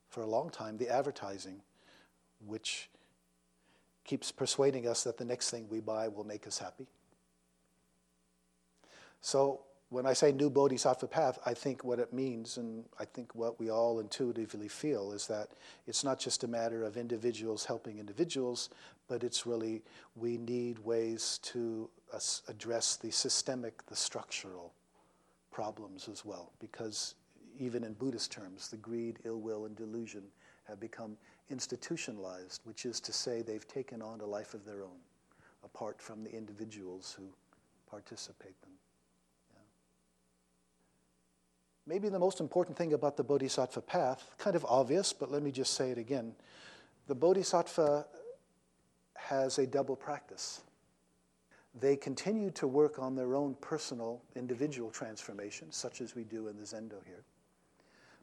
for 0.09 0.21
a 0.21 0.27
long 0.27 0.49
time, 0.49 0.77
the 0.77 0.89
advertising, 0.89 1.61
which 2.45 2.89
keeps 4.03 4.31
persuading 4.31 4.87
us 4.87 5.03
that 5.03 5.17
the 5.17 5.25
next 5.25 5.49
thing 5.49 5.67
we 5.69 5.79
buy 5.79 6.07
will 6.07 6.23
make 6.23 6.45
us 6.47 6.57
happy. 6.57 6.87
So 9.21 9.61
when 9.89 10.05
I 10.05 10.13
say 10.13 10.31
new 10.31 10.49
bodhisattva 10.49 11.07
path, 11.07 11.39
I 11.45 11.53
think 11.53 11.83
what 11.83 11.99
it 11.99 12.11
means, 12.11 12.57
and 12.57 12.83
I 12.99 13.05
think 13.05 13.35
what 13.35 13.59
we 13.59 13.69
all 13.69 13.99
intuitively 13.99 14.67
feel, 14.67 15.11
is 15.11 15.27
that 15.27 15.49
it's 15.87 16.03
not 16.03 16.19
just 16.19 16.43
a 16.43 16.47
matter 16.47 16.83
of 16.83 16.97
individuals 16.97 17.63
helping 17.63 17.99
individuals, 17.99 18.69
but 19.07 19.23
it's 19.23 19.45
really 19.45 19.83
we 20.15 20.37
need 20.37 20.79
ways 20.79 21.39
to 21.43 21.89
address 22.47 22.95
the 22.95 23.11
systemic, 23.11 23.85
the 23.85 23.95
structural 23.95 24.73
problems 25.51 26.09
as 26.11 26.25
well. 26.25 26.51
Because 26.59 27.13
even 27.59 27.83
in 27.83 27.93
Buddhist 27.93 28.31
terms, 28.31 28.69
the 28.69 28.77
greed, 28.77 29.19
ill 29.25 29.39
will, 29.39 29.65
and 29.65 29.75
delusion 29.75 30.23
have 30.67 30.79
become 30.79 31.17
institutionalized, 31.49 32.61
which 32.63 32.85
is 32.85 32.99
to 33.01 33.13
say 33.13 33.41
they've 33.41 33.67
taken 33.67 34.01
on 34.01 34.21
a 34.21 34.25
life 34.25 34.53
of 34.53 34.65
their 34.65 34.81
own, 34.81 34.99
apart 35.63 36.01
from 36.01 36.23
the 36.23 36.31
individuals 36.31 37.15
who 37.17 37.25
participate 37.89 38.55
in 38.63 38.69
them. 38.69 39.63
Maybe 41.85 42.09
the 42.09 42.19
most 42.19 42.39
important 42.39 42.77
thing 42.77 42.93
about 42.93 43.17
the 43.17 43.23
Bodhisattva 43.23 43.81
path, 43.81 44.35
kind 44.37 44.55
of 44.55 44.65
obvious, 44.65 45.11
but 45.11 45.31
let 45.31 45.43
me 45.43 45.51
just 45.51 45.73
say 45.73 45.91
it 45.91 45.97
again. 45.97 46.33
The 47.07 47.15
Bodhisattva 47.15 48.05
has 49.15 49.57
a 49.57 49.67
double 49.67 49.95
practice. 49.95 50.61
They 51.79 51.95
continue 51.95 52.51
to 52.51 52.67
work 52.67 52.99
on 52.99 53.15
their 53.15 53.35
own 53.35 53.55
personal, 53.59 54.21
individual 54.35 54.91
transformation, 54.91 55.71
such 55.71 56.01
as 56.01 56.15
we 56.15 56.23
do 56.23 56.47
in 56.47 56.57
the 56.57 56.63
Zendo 56.63 57.03
here. 57.05 57.23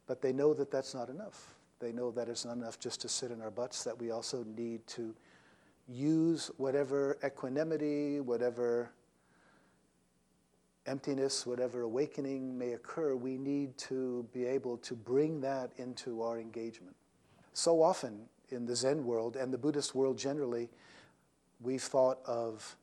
But 0.06 0.22
they 0.22 0.32
know 0.32 0.54
that 0.54 0.70
that's 0.70 0.94
not 0.94 1.08
enough. 1.08 1.54
They 1.80 1.92
know 1.92 2.10
that 2.12 2.28
it's 2.28 2.44
not 2.44 2.56
enough 2.56 2.78
just 2.78 3.00
to 3.00 3.08
sit 3.08 3.30
in 3.30 3.40
our 3.40 3.50
butts, 3.50 3.84
that 3.84 3.98
we 3.98 4.10
also 4.10 4.44
need 4.56 4.86
to 4.88 5.14
use 5.88 6.50
whatever 6.58 7.18
equanimity, 7.24 8.20
whatever 8.20 8.92
emptiness, 10.86 11.46
whatever 11.46 11.82
awakening 11.82 12.56
may 12.56 12.72
occur, 12.72 13.14
we 13.14 13.36
need 13.36 13.76
to 13.78 14.26
be 14.32 14.44
able 14.44 14.76
to 14.78 14.94
bring 14.94 15.40
that 15.40 15.70
into 15.76 16.22
our 16.22 16.38
engagement. 16.38 16.94
So 17.52 17.82
often 17.82 18.20
in 18.50 18.66
the 18.66 18.76
Zen 18.76 19.04
world 19.04 19.36
and 19.36 19.52
the 19.52 19.58
Buddhist 19.58 19.94
world 19.94 20.18
generally, 20.18 20.68
we've 21.60 21.82
thought 21.82 22.18
of 22.26 22.76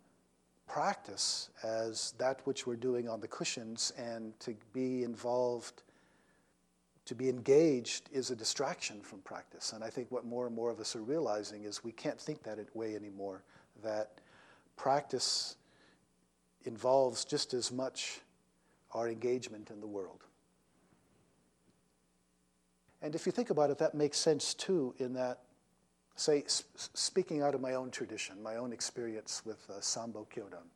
practice 0.67 1.49
as 1.63 2.13
that 2.17 2.41
which 2.45 2.67
we're 2.67 2.75
doing 2.75 3.07
on 3.07 3.19
the 3.19 3.27
cushions, 3.27 3.93
and 3.97 4.37
to 4.39 4.55
be 4.73 5.03
involved, 5.03 5.83
to 7.07 7.15
be 7.15 7.29
engaged, 7.29 8.09
is 8.11 8.31
a 8.31 8.35
distraction 8.35 9.01
from 9.01 9.19
practice. 9.19 9.71
And 9.73 9.83
I 9.83 9.89
think 9.89 10.11
what 10.11 10.25
more 10.25 10.45
and 10.45 10.53
more 10.53 10.69
of 10.69 10.79
us 10.79 10.95
are 10.95 11.01
realizing 11.01 11.63
is 11.63 11.83
we 11.83 11.93
can't 11.93 12.19
think 12.19 12.43
that 12.43 12.59
way 12.75 12.95
anymore, 12.95 13.43
that 13.81 14.19
practice 14.75 15.55
involves 16.65 17.23
just 17.23 17.53
as 17.53 17.71
much 17.71 18.19
our 18.91 19.07
engagement 19.07 19.71
in 19.71 19.79
the 19.79 19.87
world. 19.87 20.25
And 23.01 23.15
if 23.15 23.25
you 23.25 23.31
think 23.31 23.51
about 23.51 23.69
it, 23.69 23.77
that 23.77 23.95
makes 23.95 24.17
sense 24.17 24.53
too, 24.53 24.93
in 24.97 25.13
that, 25.13 25.39
say, 26.17 26.43
sp- 26.43 26.67
speaking 26.75 27.41
out 27.41 27.55
of 27.55 27.61
my 27.61 27.75
own 27.75 27.89
tradition, 27.89 28.43
my 28.43 28.57
own 28.57 28.73
experience 28.73 29.43
with 29.45 29.65
uh, 29.69 29.79
Sambo 29.79 30.27
Kyodan. 30.35 30.67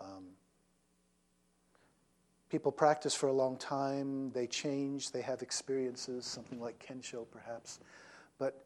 Um, 0.00 0.26
people 2.54 2.70
practice 2.70 3.16
for 3.16 3.26
a 3.26 3.32
long 3.32 3.56
time, 3.56 4.30
they 4.30 4.46
change, 4.46 5.10
they 5.10 5.22
have 5.22 5.42
experiences, 5.42 6.24
something 6.24 6.60
like 6.60 6.78
Kensho 6.78 7.26
perhaps. 7.32 7.80
But 8.38 8.64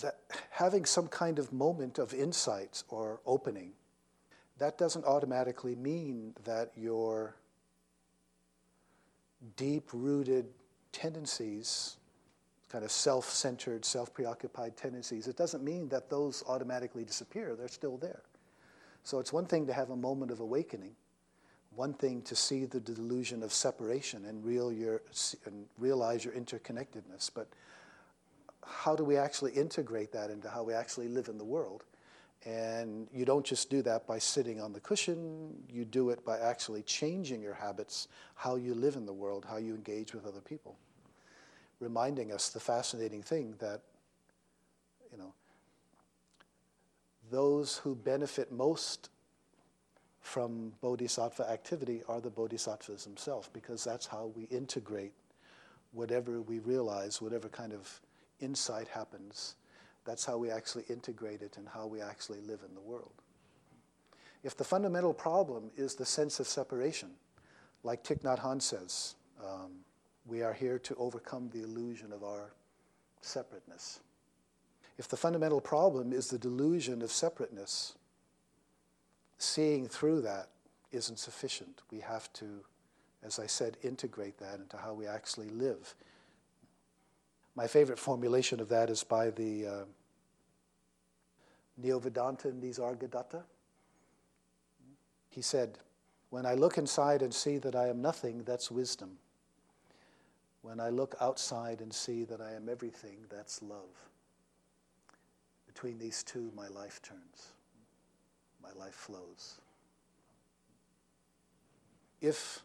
that 0.00 0.18
having 0.50 0.84
some 0.84 1.06
kind 1.06 1.38
of 1.38 1.52
moment 1.52 2.00
of 2.00 2.12
insight 2.12 2.82
or 2.88 3.20
opening 3.24 3.70
that 4.58 4.78
doesn't 4.78 5.04
automatically 5.04 5.76
mean 5.76 6.34
that 6.42 6.72
your 6.76 7.36
deep 9.56 9.90
rooted 9.92 10.46
tendencies, 10.90 11.98
kind 12.68 12.84
of 12.84 12.90
self 12.90 13.30
centered, 13.30 13.84
self 13.84 14.12
preoccupied 14.12 14.76
tendencies, 14.76 15.28
it 15.28 15.36
doesn't 15.36 15.62
mean 15.62 15.88
that 15.90 16.10
those 16.10 16.42
automatically 16.48 17.04
disappear. 17.04 17.54
They're 17.54 17.68
still 17.68 17.96
there. 17.96 18.22
So 19.04 19.20
it's 19.20 19.32
one 19.32 19.46
thing 19.46 19.68
to 19.68 19.72
have 19.72 19.90
a 19.90 19.96
moment 19.96 20.32
of 20.32 20.40
awakening, 20.40 20.96
one 21.74 21.94
thing 21.94 22.22
to 22.22 22.36
see 22.36 22.64
the 22.64 22.80
delusion 22.80 23.42
of 23.42 23.52
separation 23.52 24.26
and, 24.26 24.44
real 24.44 24.72
your, 24.72 25.02
and 25.46 25.66
realize 25.78 26.24
your 26.24 26.34
interconnectedness. 26.34 27.30
But 27.34 27.48
how 28.64 28.94
do 28.94 29.04
we 29.04 29.16
actually 29.16 29.52
integrate 29.52 30.12
that 30.12 30.30
into 30.30 30.48
how 30.48 30.62
we 30.62 30.74
actually 30.74 31.08
live 31.08 31.28
in 31.28 31.38
the 31.38 31.44
world? 31.44 31.84
And 32.44 33.06
you 33.12 33.24
don't 33.24 33.46
just 33.46 33.70
do 33.70 33.82
that 33.82 34.06
by 34.06 34.18
sitting 34.18 34.60
on 34.60 34.72
the 34.72 34.80
cushion, 34.80 35.54
you 35.70 35.84
do 35.84 36.10
it 36.10 36.24
by 36.24 36.38
actually 36.38 36.82
changing 36.82 37.40
your 37.40 37.54
habits, 37.54 38.08
how 38.34 38.56
you 38.56 38.74
live 38.74 38.96
in 38.96 39.06
the 39.06 39.12
world, 39.12 39.46
how 39.48 39.58
you 39.58 39.74
engage 39.74 40.12
with 40.12 40.26
other 40.26 40.40
people. 40.40 40.76
Reminding 41.78 42.32
us 42.32 42.48
the 42.48 42.58
fascinating 42.60 43.22
thing 43.22 43.54
that, 43.60 43.80
you 45.12 45.18
know, 45.18 45.32
those 47.30 47.78
who 47.78 47.94
benefit 47.94 48.50
most 48.50 49.08
from 50.22 50.72
bodhisattva 50.80 51.50
activity 51.50 52.02
are 52.08 52.20
the 52.20 52.30
bodhisattvas 52.30 53.04
themselves, 53.04 53.48
because 53.52 53.84
that's 53.84 54.06
how 54.06 54.32
we 54.34 54.44
integrate 54.44 55.12
whatever 55.92 56.40
we 56.40 56.58
realize, 56.60 57.20
whatever 57.20 57.48
kind 57.48 57.72
of 57.72 58.00
insight 58.40 58.88
happens 58.88 59.56
that's 60.04 60.24
how 60.24 60.36
we 60.36 60.50
actually 60.50 60.84
integrate 60.88 61.42
it 61.42 61.56
and 61.56 61.68
how 61.68 61.86
we 61.86 62.00
actually 62.00 62.40
live 62.40 62.60
in 62.66 62.74
the 62.74 62.80
world. 62.80 63.12
If 64.42 64.56
the 64.56 64.64
fundamental 64.64 65.14
problem 65.14 65.70
is 65.76 65.94
the 65.94 66.06
sense 66.06 66.40
of 66.40 66.48
separation, 66.48 67.10
like 67.84 68.02
Thich 68.02 68.22
Nhat 68.22 68.40
Hanh 68.40 68.60
says, 68.60 69.14
um, 69.42 69.70
we 70.26 70.42
are 70.42 70.52
here 70.52 70.78
to 70.80 70.94
overcome 70.96 71.50
the 71.52 71.62
illusion 71.62 72.12
of 72.12 72.24
our 72.24 72.52
separateness. 73.20 74.00
If 74.98 75.08
the 75.08 75.16
fundamental 75.16 75.60
problem 75.60 76.12
is 76.12 76.28
the 76.28 76.38
delusion 76.38 77.02
of 77.02 77.12
separateness, 77.12 77.94
seeing 79.42 79.86
through 79.88 80.22
that 80.22 80.48
isn't 80.90 81.18
sufficient. 81.18 81.82
We 81.90 82.00
have 82.00 82.32
to, 82.34 82.64
as 83.22 83.38
I 83.38 83.46
said, 83.46 83.76
integrate 83.82 84.38
that 84.38 84.60
into 84.60 84.76
how 84.76 84.94
we 84.94 85.06
actually 85.06 85.50
live 85.50 85.94
my 87.54 87.66
favorite 87.66 87.98
formulation 87.98 88.60
of 88.60 88.68
that 88.70 88.88
is 88.88 89.04
by 89.04 89.30
the 89.30 89.66
uh, 89.66 89.84
Neo-Vedanta 91.76 92.48
Nisargadatta. 92.48 93.42
He 95.28 95.42
said, 95.42 95.78
When 96.30 96.46
I 96.46 96.54
look 96.54 96.78
inside 96.78 97.22
and 97.22 97.32
see 97.32 97.58
that 97.58 97.74
I 97.74 97.88
am 97.88 98.00
nothing, 98.00 98.42
that's 98.44 98.70
wisdom. 98.70 99.18
When 100.62 100.80
I 100.80 100.88
look 100.90 101.14
outside 101.20 101.80
and 101.80 101.92
see 101.92 102.24
that 102.24 102.40
I 102.40 102.52
am 102.52 102.68
everything, 102.68 103.18
that's 103.28 103.62
love. 103.62 104.08
Between 105.66 105.98
these 105.98 106.22
two, 106.22 106.52
my 106.56 106.68
life 106.68 107.02
turns, 107.02 107.52
my 108.62 108.72
life 108.78 108.94
flows. 108.94 109.58
If, 112.20 112.62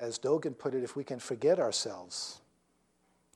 as 0.00 0.18
Dogen 0.18 0.56
put 0.56 0.74
it, 0.74 0.82
if 0.82 0.96
we 0.96 1.04
can 1.04 1.18
forget 1.18 1.58
ourselves 1.58 2.40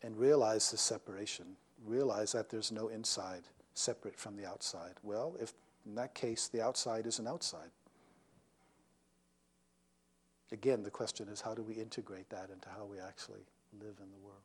and 0.03 0.17
realize 0.17 0.71
the 0.71 0.79
separation, 0.79 1.57
realize 1.85 2.33
that 2.33 2.49
there's 2.51 2.73
no 2.73 2.89
inside 2.89 3.43
separate 3.75 4.19
from 4.19 4.37
the 4.37 4.47
outside, 4.47 4.95
well, 5.03 5.37
if 5.41 5.53
in 5.87 5.95
that 5.95 6.15
case 6.15 6.49
the 6.49 6.63
outside 6.63 7.07
is 7.07 7.19
an 7.19 7.27
outside. 7.27 7.71
Again, 10.51 10.83
the 10.83 10.91
question 10.91 11.29
is 11.29 11.41
how 11.41 11.55
do 11.55 11.63
we 11.63 11.75
integrate 11.75 12.31
that 12.31 12.49
into 12.53 12.69
how 12.71 12.85
we 12.85 12.99
actually 12.99 13.45
live 13.81 13.97
in 14.03 14.11
the 14.11 14.19
world? 14.23 14.41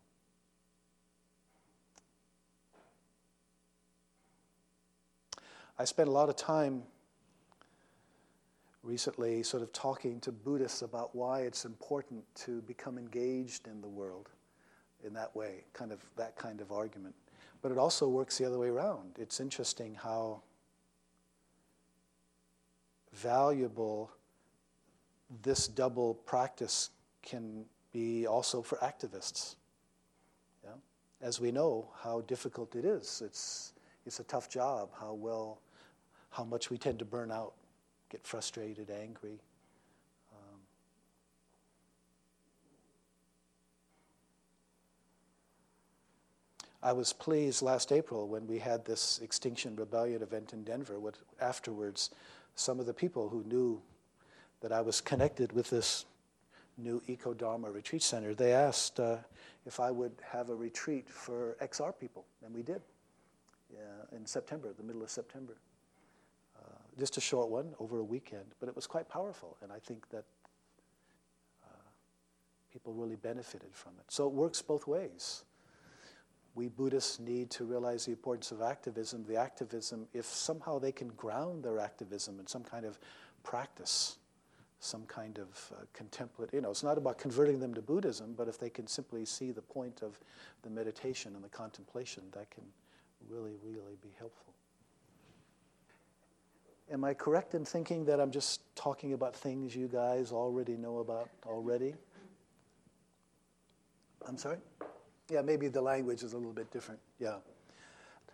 I 5.80 5.86
spent 5.86 6.08
a 6.08 6.12
lot 6.12 6.30
of 6.30 6.36
time 6.36 6.84
recently 8.84 9.42
sort 9.44 9.64
of 9.64 9.72
talking 9.72 10.20
to 10.20 10.32
Buddhists 10.32 10.82
about 10.82 11.16
why 11.16 11.42
it's 11.42 11.66
important 11.66 12.24
to 12.36 12.62
become 12.64 12.98
engaged 12.98 13.68
in 13.68 13.82
the 13.82 13.88
world 13.88 14.30
in 15.06 15.14
that 15.14 15.36
way, 15.36 15.64
kind 15.74 15.92
of 15.92 16.04
that 16.18 16.36
kind 16.36 16.62
of 16.62 16.72
argument. 16.72 17.16
But 17.62 17.72
it 17.72 17.78
also 17.78 18.08
works 18.08 18.38
the 18.38 18.46
other 18.46 18.60
way 18.60 18.68
around. 18.68 19.16
It's 19.18 19.40
interesting 19.40 19.96
how 19.96 20.42
valuable 23.14 24.12
this 25.42 25.68
double 25.68 26.14
practice 26.14 26.90
can 27.22 27.66
be 27.94 28.28
also 28.28 28.62
for 28.62 28.78
activists. 28.78 29.56
Yeah? 30.64 30.72
As 31.22 31.40
we 31.40 31.52
know 31.52 31.90
how 32.02 32.22
difficult 32.22 32.76
it 32.76 32.86
is. 32.86 33.22
It's 33.26 33.74
it's 34.06 34.20
a 34.20 34.24
tough 34.24 34.50
job, 34.50 34.90
how 35.00 35.14
well, 35.14 35.62
how 36.30 36.44
much 36.44 36.70
we 36.70 36.78
tend 36.78 37.00
to 37.00 37.06
burn 37.06 37.32
out, 37.32 37.54
get 38.14 38.28
frustrated, 38.28 38.92
angry. 38.92 39.40
Um, 40.32 40.60
I 46.84 46.94
was 46.94 47.12
pleased 47.12 47.64
last 47.64 47.92
April 47.92 48.28
when 48.28 48.46
we 48.46 48.60
had 48.60 48.86
this 48.86 49.20
Extinction 49.24 49.76
Rebellion 49.76 50.22
event 50.22 50.54
in 50.54 50.64
Denver. 50.64 51.00
What 51.00 51.18
afterwards, 51.42 52.12
some 52.54 52.80
of 52.80 52.86
the 52.86 52.94
people 52.94 53.30
who 53.30 53.44
knew 53.46 53.82
that 54.62 54.72
I 54.72 54.82
was 54.82 55.02
connected 55.02 55.52
with 55.52 55.72
this 55.72 56.06
new 56.78 57.02
Eco 57.08 57.34
Dharma 57.34 57.72
retreat 57.72 58.04
center, 58.04 58.36
they 58.36 58.54
asked 58.54 59.00
uh, 59.00 59.18
if 59.66 59.80
I 59.80 59.90
would 59.90 60.14
have 60.24 60.52
a 60.52 60.56
retreat 60.56 61.10
for 61.10 61.58
XR 61.64 61.98
people, 62.00 62.26
and 62.46 62.54
we 62.54 62.62
did 62.62 62.84
yeah, 63.74 64.16
in 64.16 64.28
September, 64.28 64.72
the 64.78 64.84
middle 64.84 65.02
of 65.02 65.10
September. 65.10 65.56
Just 66.98 67.18
a 67.18 67.22
short 67.22 67.50
one 67.50 67.74
over 67.80 68.00
a 68.00 68.04
weekend, 68.04 68.46
but 68.60 68.70
it 68.70 68.76
was 68.76 68.86
quite 68.86 69.10
powerful, 69.10 69.58
and 69.62 69.72
I 69.72 69.80
think 69.80 70.08
that 70.10 70.26
uh, 71.64 71.90
people 72.72 72.94
really 72.94 73.16
benefited 73.16 73.74
from 73.74 73.94
it. 74.00 74.06
So 74.10 74.28
it 74.28 74.34
works 74.34 74.62
both 74.62 74.86
ways. 74.86 75.44
We 76.56 76.68
Buddhists 76.68 77.20
need 77.20 77.50
to 77.52 77.64
realize 77.64 78.06
the 78.06 78.12
importance 78.12 78.52
of 78.52 78.62
activism. 78.62 79.26
The 79.28 79.38
activism, 79.38 80.08
if 80.14 80.26
somehow 80.26 80.78
they 80.78 80.92
can 80.92 81.08
ground 81.10 81.64
their 81.64 81.80
activism 81.80 82.40
in 82.40 82.46
some 82.46 82.64
kind 82.64 82.86
of 82.86 83.00
practice, 83.42 84.18
some 84.80 85.06
kind 85.08 85.40
of 85.40 85.72
uh, 85.74 85.86
contemplative, 85.94 86.54
you 86.54 86.62
know, 86.62 86.70
it's 86.70 86.84
not 86.84 87.00
about 87.00 87.18
converting 87.18 87.60
them 87.60 87.74
to 87.74 87.82
Buddhism, 87.82 88.36
but 88.38 88.48
if 88.48 88.60
they 88.60 88.70
can 88.70 88.86
simply 88.86 89.26
see 89.26 89.52
the 89.52 89.62
point 89.64 90.04
of 90.04 90.20
the 90.62 90.70
meditation 90.70 91.34
and 91.34 91.44
the 91.44 91.50
contemplation, 91.50 92.22
that 92.34 92.52
can 92.52 92.64
really, 93.30 93.56
really 93.64 93.98
be 94.04 94.10
helpful. 94.20 94.54
Am 96.92 97.04
I 97.04 97.14
correct 97.14 97.56
in 97.56 97.66
thinking 97.66 98.06
that 98.06 98.20
I'm 98.20 98.32
just 98.32 98.62
talking 98.76 99.14
about 99.14 99.36
things 99.36 99.76
you 99.76 99.88
guys 99.88 100.32
already 100.32 100.76
know 100.76 101.00
about 101.00 101.30
already? 101.46 101.96
I'm 104.28 104.38
sorry? 104.38 104.58
Yeah, 105.30 105.42
maybe 105.42 105.68
the 105.68 105.82
language 105.82 106.24
is 106.24 106.34
a 106.34 106.38
little 106.38 106.54
bit 106.54 106.72
different. 106.72 107.00
Yeah. 107.20 107.38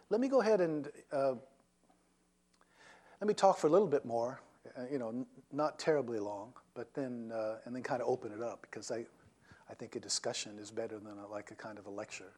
Let 0.10 0.20
me 0.20 0.28
go 0.28 0.42
ahead 0.42 0.62
and 0.62 0.90
uh, 1.12 1.36
let 3.22 3.28
me 3.28 3.34
talk 3.34 3.58
for 3.58 3.68
a 3.68 3.70
little 3.70 3.88
bit 3.88 4.06
more. 4.06 4.42
Uh, 4.78 4.84
you 4.92 5.00
know, 5.00 5.10
n- 5.10 5.26
not 5.52 5.80
terribly 5.80 6.20
long, 6.20 6.54
but 6.74 6.94
then 6.94 7.32
uh, 7.34 7.56
and 7.66 7.76
then 7.76 7.84
kind 7.84 8.02
of 8.02 8.08
open 8.08 8.32
it 8.32 8.42
up 8.42 8.62
because 8.62 8.92
I, 8.92 9.06
I 9.70 9.74
think 9.74 9.96
a 9.96 10.00
discussion 10.00 10.58
is 10.60 10.72
better 10.72 11.00
than 11.00 11.18
a, 11.18 11.28
like 11.28 11.52
a 11.52 11.56
kind 11.56 11.78
of 11.80 11.86
a 11.86 11.90
lecture. 11.90 12.34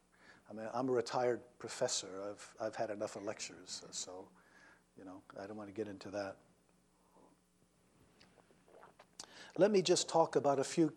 I 0.49 0.53
mean, 0.53 0.67
I'm 0.73 0.89
a 0.89 0.91
retired 0.91 1.41
professor. 1.59 2.07
I've, 2.29 2.53
I've 2.59 2.75
had 2.75 2.89
enough 2.89 3.15
of 3.15 3.23
lectures, 3.23 3.81
so, 3.91 4.27
you 4.97 5.05
know, 5.05 5.21
I 5.41 5.47
don't 5.47 5.57
want 5.57 5.69
to 5.69 5.73
get 5.73 5.87
into 5.87 6.09
that. 6.11 6.37
Let 9.57 9.71
me 9.71 9.81
just 9.81 10.07
talk 10.07 10.35
about 10.35 10.59
a 10.59 10.63
few 10.63 10.93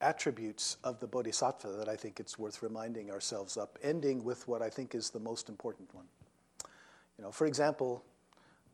attributes 0.00 0.76
of 0.84 1.00
the 1.00 1.06
Bodhisattva 1.06 1.68
that 1.72 1.88
I 1.88 1.96
think 1.96 2.20
it's 2.20 2.38
worth 2.38 2.62
reminding 2.62 3.10
ourselves 3.10 3.56
of, 3.56 3.68
ending 3.82 4.24
with 4.24 4.46
what 4.46 4.62
I 4.62 4.70
think 4.70 4.94
is 4.94 5.10
the 5.10 5.20
most 5.20 5.48
important 5.48 5.92
one. 5.94 6.06
You 7.16 7.24
know, 7.24 7.32
for 7.32 7.46
example, 7.46 8.04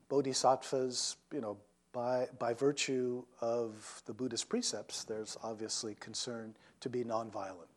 Bodhisattvas, 0.09 1.17
you 1.33 1.41
know, 1.41 1.57
by, 1.93 2.27
by 2.39 2.53
virtue 2.53 3.25
of 3.41 4.03
the 4.07 4.13
Buddhist 4.13 4.49
precepts, 4.49 5.05
there's 5.05 5.39
obviously 5.43 5.95
concern 6.01 6.55
to 6.81 6.89
be 6.91 7.05
nonviolent 7.05 7.69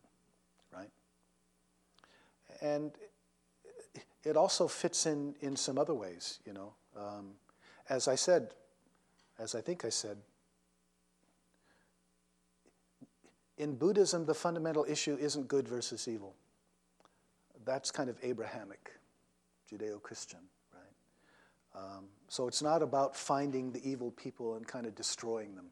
right? 0.73 0.89
and 2.61 2.91
it 4.23 4.36
also 4.38 4.67
fits 4.67 5.05
in 5.05 5.36
in 5.41 5.55
some 5.55 5.77
other 5.77 5.93
ways, 5.93 6.39
you 6.45 6.53
know. 6.53 6.73
Um, 6.95 7.33
as 7.89 8.07
I 8.07 8.15
said, 8.15 8.53
as 9.39 9.55
I 9.55 9.62
think 9.62 9.86
I 9.86 9.89
said, 9.89 10.17
in 13.57 13.75
Buddhism, 13.75 14.25
the 14.25 14.33
fundamental 14.33 14.86
issue 14.88 15.17
isn't 15.19 15.47
good 15.47 15.67
versus 15.67 16.07
evil. 16.07 16.36
That's 17.65 17.91
kind 17.91 18.10
of 18.10 18.17
Abrahamic, 18.23 18.91
Judeo 19.71 20.01
Christian, 20.01 20.39
right? 20.73 21.81
Um, 21.81 22.05
so 22.27 22.47
it's 22.47 22.62
not 22.62 22.81
about 22.81 23.15
finding 23.15 23.71
the 23.71 23.89
evil 23.89 24.12
people 24.12 24.55
and 24.55 24.67
kind 24.67 24.86
of 24.86 24.95
destroying 24.95 25.55
them. 25.55 25.67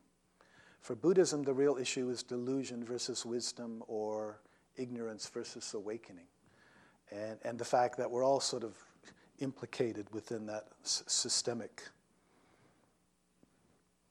For 0.82 0.96
Buddhism, 0.96 1.44
the 1.44 1.54
real 1.54 1.78
issue 1.78 2.10
is 2.10 2.22
delusion 2.22 2.84
versus 2.84 3.26
wisdom 3.26 3.84
or 3.88 4.40
ignorance 4.78 5.28
versus 5.28 5.74
awakening 5.74 6.26
and, 7.12 7.38
and 7.44 7.58
the 7.60 7.66
fact 7.66 7.98
that 7.98 8.10
we're 8.10 8.24
all 8.24 8.40
sort 8.40 8.64
of 8.64 8.76
implicated 9.40 10.08
within 10.14 10.46
that 10.48 10.68
s- 10.84 11.04
systemic, 11.08 11.84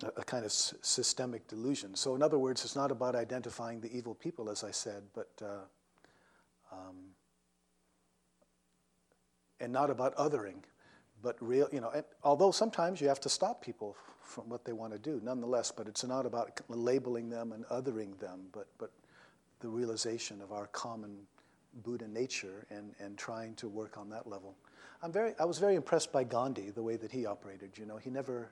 a, 0.03 0.09
a 0.21 0.25
kind 0.25 0.45
of 0.45 0.51
s- 0.51 0.75
systemic 0.83 1.47
delusion. 1.49 1.95
So, 1.95 2.15
in 2.15 2.23
other 2.23 2.39
words, 2.39 2.65
it's 2.65 2.77
not 2.77 2.91
about 2.91 3.15
identifying 3.15 3.81
the 3.81 3.95
evil 3.97 4.15
people, 4.15 4.51
as 4.51 4.65
I 4.65 4.71
said, 4.71 5.03
but 5.15 5.31
uh, 5.43 5.47
um, 6.73 6.97
and 9.61 9.73
not 9.73 9.91
about 9.91 10.15
othering, 10.17 10.63
but 11.23 11.37
real. 11.41 11.69
You 11.73 11.81
know, 11.81 11.91
and 11.91 12.05
although 12.23 12.51
sometimes 12.51 13.01
you 13.01 13.09
have 13.09 13.21
to 13.21 13.29
stop 13.29 13.63
people 13.63 13.97
from 14.21 14.49
what 14.49 14.65
they 14.65 14.73
want 14.73 14.93
to 14.93 14.99
do, 14.99 15.21
nonetheless. 15.23 15.71
But 15.71 15.89
it's 15.89 16.05
not 16.05 16.27
about 16.27 16.61
labeling 16.69 17.31
them 17.31 17.53
and 17.53 17.65
othering 17.67 18.19
them, 18.19 18.47
but 18.53 18.69
but 18.79 18.91
the 19.61 19.69
realization 19.69 20.41
of 20.43 20.53
our 20.53 20.67
common 20.69 21.17
Buddha 21.83 22.07
nature 22.09 22.67
and, 22.71 22.95
and 22.99 23.19
trying 23.19 23.55
to 23.57 23.69
work 23.69 23.99
on 23.99 24.09
that 24.11 24.27
level. 24.27 24.57
I'm 25.03 25.13
very, 25.13 25.35
I 25.39 25.45
was 25.45 25.59
very 25.59 25.75
impressed 25.75 26.13
by 26.13 26.25
Gandhi, 26.25 26.71
the 26.71 26.83
way 26.83 26.97
that 26.97 27.13
he 27.13 27.27
operated. 27.27 27.77
You 27.77 27.87
know, 27.87 27.97
he 27.97 28.11
never, 28.11 28.51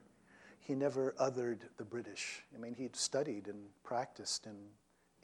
he 0.61 0.74
never 0.74 1.14
othered 1.20 1.61
the 1.76 1.85
British. 1.85 2.42
I 2.54 2.58
mean, 2.58 2.74
he'd 2.74 2.96
studied 2.96 3.48
and 3.48 3.64
practiced 3.85 4.46
in 4.46 4.56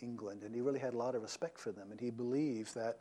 England, 0.01 0.43
and 0.43 0.55
he 0.55 0.61
really 0.61 0.79
had 0.79 0.95
a 0.95 0.97
lot 0.97 1.15
of 1.15 1.23
respect 1.23 1.59
for 1.59 1.73
them. 1.73 1.91
And 1.91 2.01
he 2.01 2.11
believed 2.11 2.75
that 2.75 3.01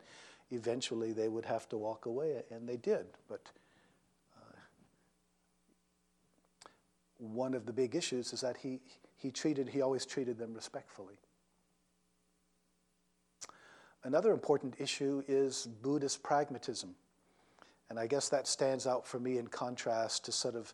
eventually 0.50 1.12
they 1.12 1.28
would 1.28 1.44
have 1.44 1.68
to 1.70 1.76
walk 1.76 2.06
away, 2.06 2.42
and 2.50 2.68
they 2.68 2.76
did. 2.76 3.06
But 3.28 3.50
uh, 4.36 4.56
one 7.18 7.54
of 7.54 7.66
the 7.66 7.72
big 7.72 7.94
issues 7.94 8.32
is 8.32 8.40
that 8.40 8.56
he, 8.56 8.80
he 9.16 9.30
treated, 9.30 9.68
he 9.68 9.80
always 9.80 10.04
treated 10.04 10.38
them 10.38 10.54
respectfully. 10.54 11.18
Another 14.04 14.32
important 14.32 14.76
issue 14.78 15.22
is 15.26 15.66
Buddhist 15.82 16.22
pragmatism. 16.22 16.94
And 17.90 17.98
I 17.98 18.06
guess 18.06 18.28
that 18.28 18.46
stands 18.46 18.86
out 18.86 19.06
for 19.06 19.18
me 19.18 19.38
in 19.38 19.46
contrast 19.46 20.24
to 20.26 20.32
sort 20.32 20.54
of 20.54 20.72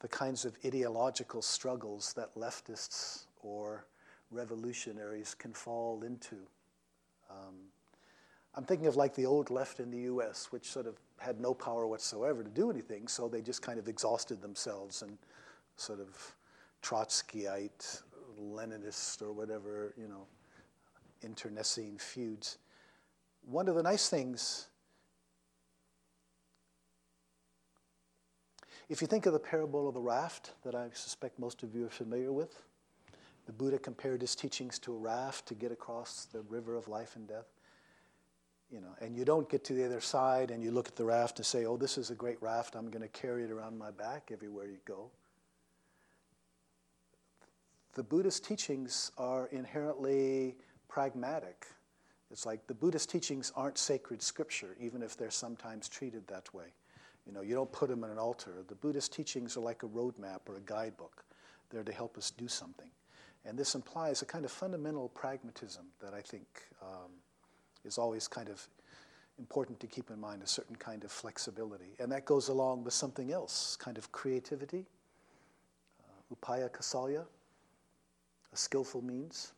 the 0.00 0.08
kinds 0.08 0.44
of 0.44 0.56
ideological 0.64 1.40
struggles 1.40 2.12
that 2.14 2.34
leftists 2.34 3.26
or 3.42 3.86
revolutionaries 4.30 5.34
can 5.34 5.52
fall 5.52 6.02
into. 6.02 6.36
Um, 7.30 7.54
I'm 8.54 8.64
thinking 8.64 8.86
of 8.86 8.96
like 8.96 9.14
the 9.14 9.24
old 9.24 9.50
left 9.50 9.80
in 9.80 9.90
the 9.90 10.00
US, 10.12 10.48
which 10.50 10.70
sort 10.70 10.86
of 10.86 10.96
had 11.18 11.40
no 11.40 11.54
power 11.54 11.86
whatsoever 11.86 12.42
to 12.42 12.50
do 12.50 12.70
anything, 12.70 13.06
so 13.06 13.28
they 13.28 13.40
just 13.40 13.62
kind 13.62 13.78
of 13.78 13.88
exhausted 13.88 14.42
themselves 14.42 15.02
and 15.02 15.16
sort 15.76 16.00
of 16.00 16.34
Trotskyite, 16.82 18.02
Leninist, 18.40 19.22
or 19.22 19.32
whatever, 19.32 19.94
you 19.96 20.08
know, 20.08 20.26
internecine 21.22 21.98
feuds. 21.98 22.58
One 23.44 23.68
of 23.68 23.74
the 23.74 23.82
nice 23.82 24.08
things, 24.08 24.68
if 28.88 29.00
you 29.00 29.06
think 29.06 29.26
of 29.26 29.32
the 29.32 29.38
parable 29.38 29.88
of 29.88 29.94
the 29.94 30.00
raft 30.00 30.52
that 30.64 30.74
I 30.74 30.90
suspect 30.94 31.38
most 31.38 31.62
of 31.62 31.74
you 31.74 31.86
are 31.86 31.90
familiar 31.90 32.32
with, 32.32 32.62
the 33.46 33.52
Buddha 33.52 33.78
compared 33.78 34.20
his 34.20 34.36
teachings 34.36 34.78
to 34.80 34.94
a 34.94 34.98
raft 34.98 35.46
to 35.46 35.54
get 35.54 35.72
across 35.72 36.26
the 36.26 36.42
river 36.42 36.76
of 36.76 36.88
life 36.88 37.16
and 37.16 37.26
death. 37.26 37.48
You 38.70 38.80
know, 38.80 38.94
and 39.00 39.16
you 39.16 39.24
don't 39.24 39.48
get 39.48 39.64
to 39.64 39.74
the 39.74 39.84
other 39.84 40.00
side 40.00 40.50
and 40.50 40.62
you 40.62 40.70
look 40.70 40.88
at 40.88 40.96
the 40.96 41.04
raft 41.04 41.38
and 41.38 41.44
say, 41.44 41.66
"Oh, 41.66 41.76
this 41.76 41.98
is 41.98 42.10
a 42.10 42.14
great 42.14 42.40
raft. 42.40 42.74
I'm 42.74 42.88
going 42.88 43.02
to 43.02 43.08
carry 43.08 43.44
it 43.44 43.50
around 43.50 43.76
my 43.76 43.90
back 43.90 44.30
everywhere 44.32 44.66
you 44.66 44.78
go." 44.84 45.10
The 47.94 48.02
Buddhist 48.02 48.44
teachings 48.44 49.12
are 49.18 49.48
inherently 49.48 50.56
pragmatic. 50.92 51.66
It's 52.30 52.44
like 52.44 52.66
the 52.66 52.74
Buddhist 52.74 53.08
teachings 53.08 53.50
aren't 53.56 53.78
sacred 53.78 54.20
scripture, 54.20 54.76
even 54.78 55.02
if 55.02 55.16
they're 55.16 55.30
sometimes 55.30 55.88
treated 55.88 56.26
that 56.26 56.52
way. 56.52 56.66
You 57.26 57.32
know, 57.32 57.40
you 57.40 57.54
don't 57.54 57.72
put 57.72 57.88
them 57.88 58.04
in 58.04 58.10
an 58.10 58.18
altar. 58.18 58.50
The 58.68 58.74
Buddhist 58.74 59.10
teachings 59.10 59.56
are 59.56 59.60
like 59.60 59.82
a 59.84 59.86
roadmap 59.86 60.40
or 60.48 60.56
a 60.56 60.60
guidebook. 60.66 61.24
They're 61.70 61.82
to 61.82 61.92
help 61.92 62.18
us 62.18 62.30
do 62.30 62.46
something. 62.46 62.90
And 63.46 63.58
this 63.58 63.74
implies 63.74 64.20
a 64.20 64.26
kind 64.26 64.44
of 64.44 64.50
fundamental 64.50 65.08
pragmatism 65.08 65.86
that 66.00 66.12
I 66.12 66.20
think 66.20 66.46
um, 66.82 67.10
is 67.84 67.96
always 67.96 68.28
kind 68.28 68.50
of 68.50 68.66
important 69.38 69.80
to 69.80 69.86
keep 69.86 70.10
in 70.10 70.20
mind, 70.20 70.42
a 70.42 70.46
certain 70.46 70.76
kind 70.76 71.04
of 71.04 71.10
flexibility. 71.10 71.96
And 72.00 72.12
that 72.12 72.26
goes 72.26 72.48
along 72.48 72.84
with 72.84 72.92
something 72.92 73.32
else, 73.32 73.76
kind 73.76 73.96
of 73.96 74.12
creativity, 74.12 74.84
uh, 76.04 76.34
upaya 76.34 76.68
kausalya, 76.70 77.24
a 78.52 78.56
skillful 78.56 79.00
means. 79.02 79.54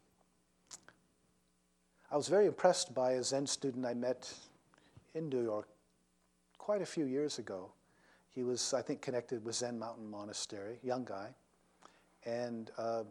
I 2.14 2.16
was 2.16 2.28
very 2.28 2.46
impressed 2.46 2.94
by 2.94 3.14
a 3.14 3.24
Zen 3.24 3.44
student 3.44 3.84
I 3.84 3.92
met 3.92 4.32
in 5.16 5.28
New 5.28 5.42
York 5.42 5.66
quite 6.58 6.80
a 6.80 6.86
few 6.86 7.06
years 7.06 7.40
ago. 7.40 7.72
He 8.30 8.44
was, 8.44 8.72
I 8.72 8.82
think, 8.82 9.02
connected 9.02 9.44
with 9.44 9.56
Zen 9.56 9.80
Mountain 9.80 10.08
Monastery, 10.08 10.78
young 10.84 11.04
guy. 11.04 11.30
And 12.24 12.70
uh, 12.78 13.02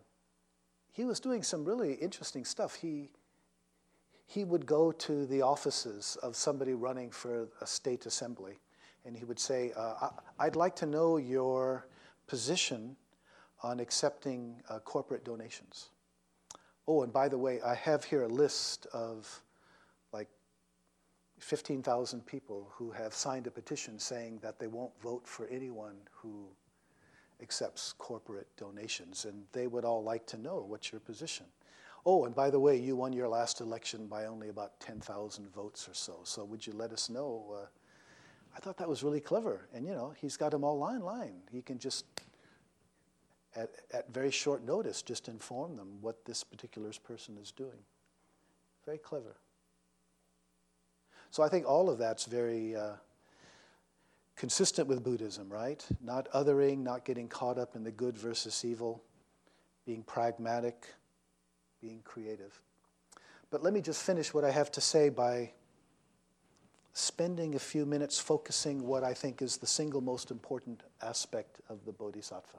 he 0.93 1.03
was 1.03 1.19
doing 1.19 1.43
some 1.43 1.65
really 1.65 1.95
interesting 1.95 2.45
stuff. 2.45 2.75
He, 2.75 3.09
he 4.25 4.45
would 4.45 4.65
go 4.65 4.93
to 4.93 5.25
the 5.25 5.41
offices 5.41 6.17
of 6.23 6.37
somebody 6.37 6.73
running 6.73 7.11
for 7.11 7.49
a 7.59 7.67
state 7.67 8.05
assembly, 8.05 8.57
and 9.03 9.17
he 9.17 9.25
would 9.25 9.37
say, 9.37 9.73
uh, 9.75 10.11
I'd 10.39 10.55
like 10.55 10.77
to 10.77 10.85
know 10.85 11.17
your 11.17 11.87
position 12.25 12.95
on 13.63 13.81
accepting 13.81 14.63
uh, 14.69 14.79
corporate 14.79 15.25
donations. 15.25 15.89
Oh, 16.87 17.03
and 17.03 17.13
by 17.13 17.29
the 17.29 17.37
way, 17.37 17.61
I 17.61 17.75
have 17.75 18.03
here 18.03 18.23
a 18.23 18.27
list 18.27 18.87
of 18.93 19.41
like 20.11 20.27
15,000 21.39 22.25
people 22.25 22.71
who 22.73 22.91
have 22.91 23.13
signed 23.13 23.47
a 23.47 23.51
petition 23.51 23.97
saying 23.99 24.39
that 24.41 24.59
they 24.59 24.67
won't 24.67 24.99
vote 25.01 25.27
for 25.27 25.47
anyone 25.47 25.95
who 26.11 26.47
accepts 27.41 27.93
corporate 27.97 28.47
donations, 28.57 29.25
and 29.25 29.43
they 29.51 29.67
would 29.67 29.85
all 29.85 30.03
like 30.03 30.25
to 30.27 30.37
know 30.37 30.65
what's 30.67 30.91
your 30.91 31.01
position. 31.01 31.45
Oh, 32.05 32.25
and 32.25 32.35
by 32.35 32.49
the 32.49 32.59
way, 32.59 32.77
you 32.77 32.95
won 32.95 33.13
your 33.13 33.27
last 33.27 33.61
election 33.61 34.07
by 34.07 34.25
only 34.25 34.49
about 34.49 34.79
10,000 34.79 35.53
votes 35.53 35.87
or 35.87 35.93
so, 35.93 36.19
so 36.23 36.43
would 36.43 36.65
you 36.65 36.73
let 36.73 36.91
us 36.91 37.09
know? 37.09 37.45
Uh, 37.53 37.65
I 38.55 38.59
thought 38.59 38.77
that 38.77 38.89
was 38.89 39.03
really 39.03 39.21
clever, 39.21 39.67
and 39.73 39.85
you 39.85 39.93
know, 39.93 40.13
he's 40.17 40.37
got 40.37 40.51
them 40.51 40.63
all 40.63 40.77
line 40.77 41.01
line. 41.01 41.41
He 41.51 41.61
can 41.61 41.79
just, 41.79 42.05
at, 43.55 43.71
at 43.91 44.13
very 44.13 44.31
short 44.31 44.63
notice, 44.63 45.01
just 45.01 45.27
inform 45.27 45.75
them 45.75 45.99
what 46.01 46.25
this 46.25 46.43
particular 46.43 46.91
person 47.03 47.37
is 47.41 47.51
doing. 47.51 47.79
Very 48.85 48.97
clever. 48.97 49.37
So 51.31 51.43
I 51.43 51.49
think 51.49 51.65
all 51.67 51.89
of 51.89 51.97
that's 51.97 52.25
very. 52.25 52.75
Uh, 52.75 52.93
consistent 54.35 54.87
with 54.87 55.03
Buddhism, 55.03 55.49
right? 55.49 55.85
Not 56.01 56.29
othering, 56.31 56.79
not 56.79 57.05
getting 57.05 57.27
caught 57.27 57.57
up 57.57 57.75
in 57.75 57.83
the 57.83 57.91
good 57.91 58.17
versus 58.17 58.65
evil, 58.65 59.03
being 59.85 60.03
pragmatic, 60.03 60.87
being 61.81 62.01
creative. 62.03 62.59
But 63.51 63.63
let 63.63 63.73
me 63.73 63.81
just 63.81 64.01
finish 64.01 64.33
what 64.33 64.43
I 64.43 64.51
have 64.51 64.71
to 64.73 64.81
say 64.81 65.09
by 65.09 65.51
spending 66.93 67.55
a 67.55 67.59
few 67.59 67.85
minutes 67.85 68.19
focusing 68.19 68.85
what 68.85 69.03
I 69.03 69.13
think 69.13 69.41
is 69.41 69.57
the 69.57 69.67
single 69.67 70.01
most 70.01 70.31
important 70.31 70.81
aspect 71.01 71.59
of 71.69 71.85
the 71.85 71.91
Bodhisattva. 71.91 72.57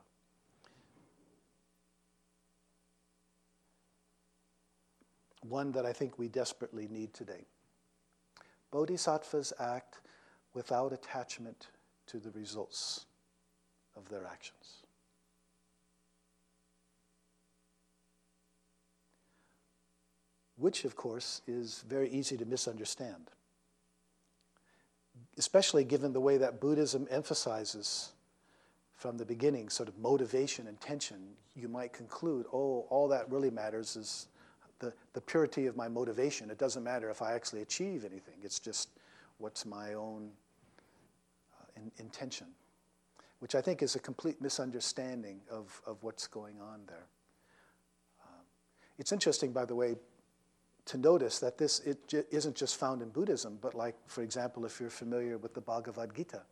One 5.49 5.73
that 5.73 5.85
I 5.85 5.93
think 5.93 6.19
we 6.19 6.29
desperately 6.29 6.89
need 6.91 7.13
today. 7.13 7.45
Bodhisattvas 8.71 9.53
act 9.61 10.01
without 10.55 10.93
attachment 10.93 11.69
to 12.07 12.19
the 12.19 12.31
results 12.31 13.07
of 13.97 14.09
their 14.09 14.27
actions. 14.27 14.85
Which, 20.57 20.85
of 20.85 20.97
course, 20.97 21.43
is 21.47 21.85
very 21.89 22.09
easy 22.09 22.37
to 22.37 22.45
misunderstand, 22.45 23.31
especially 25.37 25.85
given 25.85 26.13
the 26.13 26.21
way 26.21 26.39
that 26.39 26.61
Buddhism 26.61 27.07
emphasizes 27.11 28.13
from 28.97 29.19
the 29.19 29.25
beginning 29.25 29.69
sort 29.69 29.89
of 29.89 29.99
motivation 29.99 30.69
and 30.69 30.81
tension. 30.81 31.19
You 31.55 31.69
might 31.69 31.93
conclude, 31.93 32.47
oh, 32.53 32.87
all 32.89 33.09
that 33.09 33.31
really 33.31 33.51
matters 33.51 33.97
is 33.97 34.29
the, 34.85 34.93
the 35.15 35.21
purity 35.21 35.67
of 35.67 35.77
my 35.77 35.89
motivation. 35.89 36.51
It 36.51 36.59
doesn't 36.59 36.85
matter 36.85 37.11
if 37.11 37.23
I 37.23 37.33
actually 37.33 37.63
achieve 37.63 38.05
anything, 38.05 38.35
it's 38.43 38.59
just 38.59 38.91
what's 39.39 39.65
my 39.65 39.95
own 39.95 40.31
in, 41.77 41.91
intention, 41.99 42.47
which 43.41 43.55
I 43.55 43.61
think 43.61 43.83
is 43.83 43.97
a 43.97 43.99
complete 43.99 44.41
misunderstanding 44.41 45.41
of, 45.51 45.81
of 45.87 46.03
what's 46.03 46.27
going 46.27 46.61
on 46.61 46.81
there. 46.87 47.07
Um, 48.23 48.45
it's 48.99 49.13
interesting, 49.13 49.53
by 49.53 49.65
the 49.65 49.75
way, 49.75 49.97
to 50.87 50.99
notice 50.99 51.39
that 51.39 51.57
this 51.57 51.81
it 51.81 52.07
j- 52.07 52.25
isn't 52.31 52.55
just 52.55 52.77
found 52.77 53.01
in 53.01 53.09
Buddhism, 53.09 53.59
but 53.61 53.75
like, 53.75 53.95
for 54.07 54.23
example, 54.23 54.67
if 54.67 54.81
you're 54.81 54.91
familiar 54.91 55.39
with 55.39 55.55
the 55.55 55.61
Bhagavad 55.63 56.15
Gita, 56.15 56.43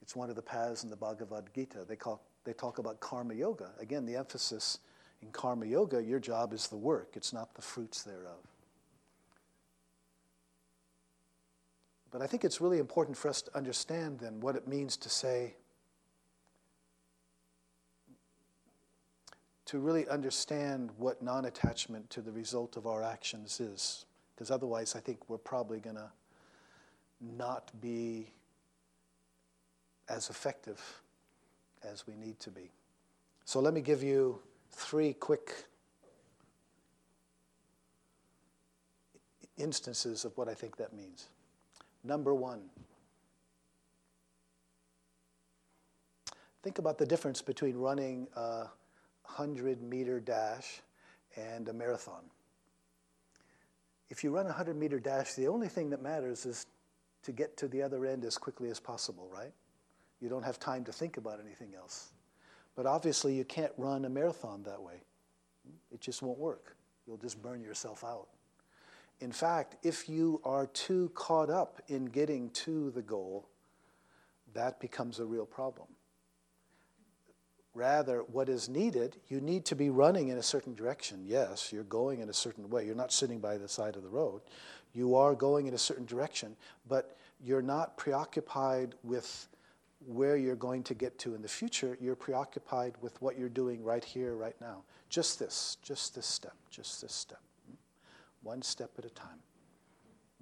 it's 0.00 0.16
one 0.16 0.30
of 0.30 0.36
the 0.36 0.42
paths 0.42 0.82
in 0.82 0.90
the 0.90 0.96
Bhagavad 0.96 1.44
Gita. 1.54 1.84
They, 1.86 1.96
call, 1.96 2.22
they 2.44 2.54
talk 2.54 2.78
about 2.78 3.00
karma 3.00 3.34
yoga. 3.34 3.70
Again, 3.78 4.06
the 4.06 4.16
emphasis 4.16 4.78
in 5.24 5.30
karma 5.32 5.66
yoga, 5.66 6.02
your 6.02 6.20
job 6.20 6.52
is 6.52 6.68
the 6.68 6.76
work, 6.76 7.12
it's 7.14 7.32
not 7.32 7.54
the 7.54 7.62
fruits 7.62 8.02
thereof. 8.02 8.38
But 12.10 12.22
I 12.22 12.26
think 12.26 12.44
it's 12.44 12.60
really 12.60 12.78
important 12.78 13.16
for 13.16 13.28
us 13.28 13.42
to 13.42 13.56
understand 13.56 14.20
then 14.20 14.40
what 14.40 14.54
it 14.54 14.68
means 14.68 14.96
to 14.98 15.08
say, 15.08 15.54
to 19.64 19.78
really 19.78 20.06
understand 20.08 20.90
what 20.96 21.22
non 21.22 21.46
attachment 21.46 22.08
to 22.10 22.20
the 22.20 22.30
result 22.30 22.76
of 22.76 22.86
our 22.86 23.02
actions 23.02 23.58
is. 23.58 24.04
Because 24.34 24.50
otherwise, 24.50 24.94
I 24.94 25.00
think 25.00 25.28
we're 25.28 25.38
probably 25.38 25.80
going 25.80 25.96
to 25.96 26.10
not 27.20 27.70
be 27.80 28.30
as 30.08 30.28
effective 30.28 30.80
as 31.82 32.06
we 32.06 32.14
need 32.14 32.38
to 32.40 32.50
be. 32.50 32.70
So 33.44 33.60
let 33.60 33.74
me 33.74 33.80
give 33.80 34.02
you 34.02 34.40
three 34.74 35.12
quick 35.12 35.52
instances 39.56 40.24
of 40.24 40.36
what 40.36 40.48
I 40.48 40.54
think 40.54 40.76
that 40.76 40.92
means. 40.92 41.28
Number 42.02 42.34
one, 42.34 42.62
think 46.62 46.78
about 46.78 46.98
the 46.98 47.06
difference 47.06 47.40
between 47.40 47.76
running 47.76 48.26
a 48.36 48.66
100 49.24 49.82
meter 49.82 50.20
dash 50.20 50.80
and 51.36 51.68
a 51.68 51.72
marathon. 51.72 52.24
If 54.10 54.22
you 54.22 54.30
run 54.30 54.46
a 54.46 54.48
100 54.48 54.76
meter 54.76 55.00
dash, 55.00 55.34
the 55.34 55.48
only 55.48 55.68
thing 55.68 55.90
that 55.90 56.02
matters 56.02 56.46
is 56.46 56.66
to 57.22 57.32
get 57.32 57.56
to 57.56 57.68
the 57.68 57.82
other 57.82 58.04
end 58.06 58.24
as 58.24 58.36
quickly 58.36 58.70
as 58.70 58.78
possible, 58.78 59.28
right? 59.32 59.52
You 60.20 60.28
don't 60.28 60.44
have 60.44 60.58
time 60.58 60.84
to 60.84 60.92
think 60.92 61.16
about 61.16 61.40
anything 61.40 61.74
else. 61.76 62.12
But 62.76 62.86
obviously, 62.86 63.34
you 63.34 63.44
can't 63.44 63.72
run 63.76 64.04
a 64.04 64.08
marathon 64.08 64.62
that 64.64 64.82
way. 64.82 65.02
It 65.92 66.00
just 66.00 66.22
won't 66.22 66.38
work. 66.38 66.76
You'll 67.06 67.18
just 67.18 67.40
burn 67.40 67.62
yourself 67.62 68.02
out. 68.02 68.28
In 69.20 69.30
fact, 69.30 69.76
if 69.84 70.08
you 70.08 70.40
are 70.44 70.66
too 70.66 71.10
caught 71.14 71.50
up 71.50 71.80
in 71.88 72.06
getting 72.06 72.50
to 72.50 72.90
the 72.90 73.02
goal, 73.02 73.48
that 74.54 74.80
becomes 74.80 75.18
a 75.18 75.24
real 75.24 75.46
problem. 75.46 75.88
Rather, 77.74 78.20
what 78.22 78.48
is 78.48 78.68
needed, 78.68 79.16
you 79.28 79.40
need 79.40 79.64
to 79.64 79.74
be 79.74 79.90
running 79.90 80.28
in 80.28 80.38
a 80.38 80.42
certain 80.42 80.74
direction. 80.74 81.24
Yes, 81.26 81.72
you're 81.72 81.82
going 81.82 82.20
in 82.20 82.28
a 82.28 82.34
certain 82.34 82.70
way. 82.70 82.86
You're 82.86 82.94
not 82.94 83.12
sitting 83.12 83.40
by 83.40 83.58
the 83.58 83.68
side 83.68 83.96
of 83.96 84.02
the 84.02 84.08
road. 84.08 84.42
You 84.92 85.16
are 85.16 85.34
going 85.34 85.66
in 85.66 85.74
a 85.74 85.78
certain 85.78 86.06
direction, 86.06 86.54
but 86.88 87.16
you're 87.42 87.62
not 87.62 87.96
preoccupied 87.96 88.94
with 89.02 89.48
where 90.06 90.36
you're 90.36 90.56
going 90.56 90.82
to 90.84 90.94
get 90.94 91.18
to 91.20 91.34
in 91.34 91.42
the 91.42 91.48
future. 91.48 91.96
You're 92.00 92.16
preoccupied 92.16 92.94
with 93.00 93.20
what 93.22 93.38
you're 93.38 93.48
doing 93.48 93.82
right 93.82 94.04
here, 94.04 94.34
right 94.34 94.56
now. 94.60 94.82
Just 95.08 95.38
this, 95.38 95.76
just 95.82 96.14
this 96.14 96.26
step, 96.26 96.56
just 96.70 97.00
this 97.00 97.12
step 97.12 97.40
hmm? 97.66 97.74
one 98.42 98.62
step 98.62 98.90
at 98.98 99.04
a 99.04 99.10
time. 99.10 99.38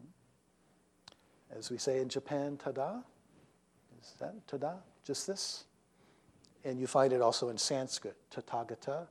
Hmm? 0.01 1.59
As 1.59 1.71
we 1.71 1.79
say 1.79 2.01
in 2.01 2.09
Japan, 2.09 2.57
tada? 2.57 3.03
Is 4.03 4.15
that 4.19 4.47
tada? 4.47 4.77
Just 5.05 5.27
this? 5.27 5.65
And 6.65 6.79
you 6.81 6.87
find 6.87 7.13
it 7.13 7.21
also 7.21 7.49
in 7.49 7.59
Sanskrit, 7.59 8.17
tathagata. 8.31 9.07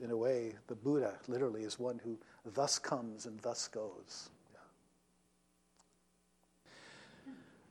In 0.00 0.10
a 0.10 0.16
way, 0.16 0.54
the 0.66 0.74
Buddha 0.74 1.14
literally 1.28 1.62
is 1.62 1.78
one 1.78 2.00
who 2.02 2.18
thus 2.54 2.78
comes 2.78 3.26
and 3.26 3.38
thus 3.40 3.68
goes. 3.68 4.30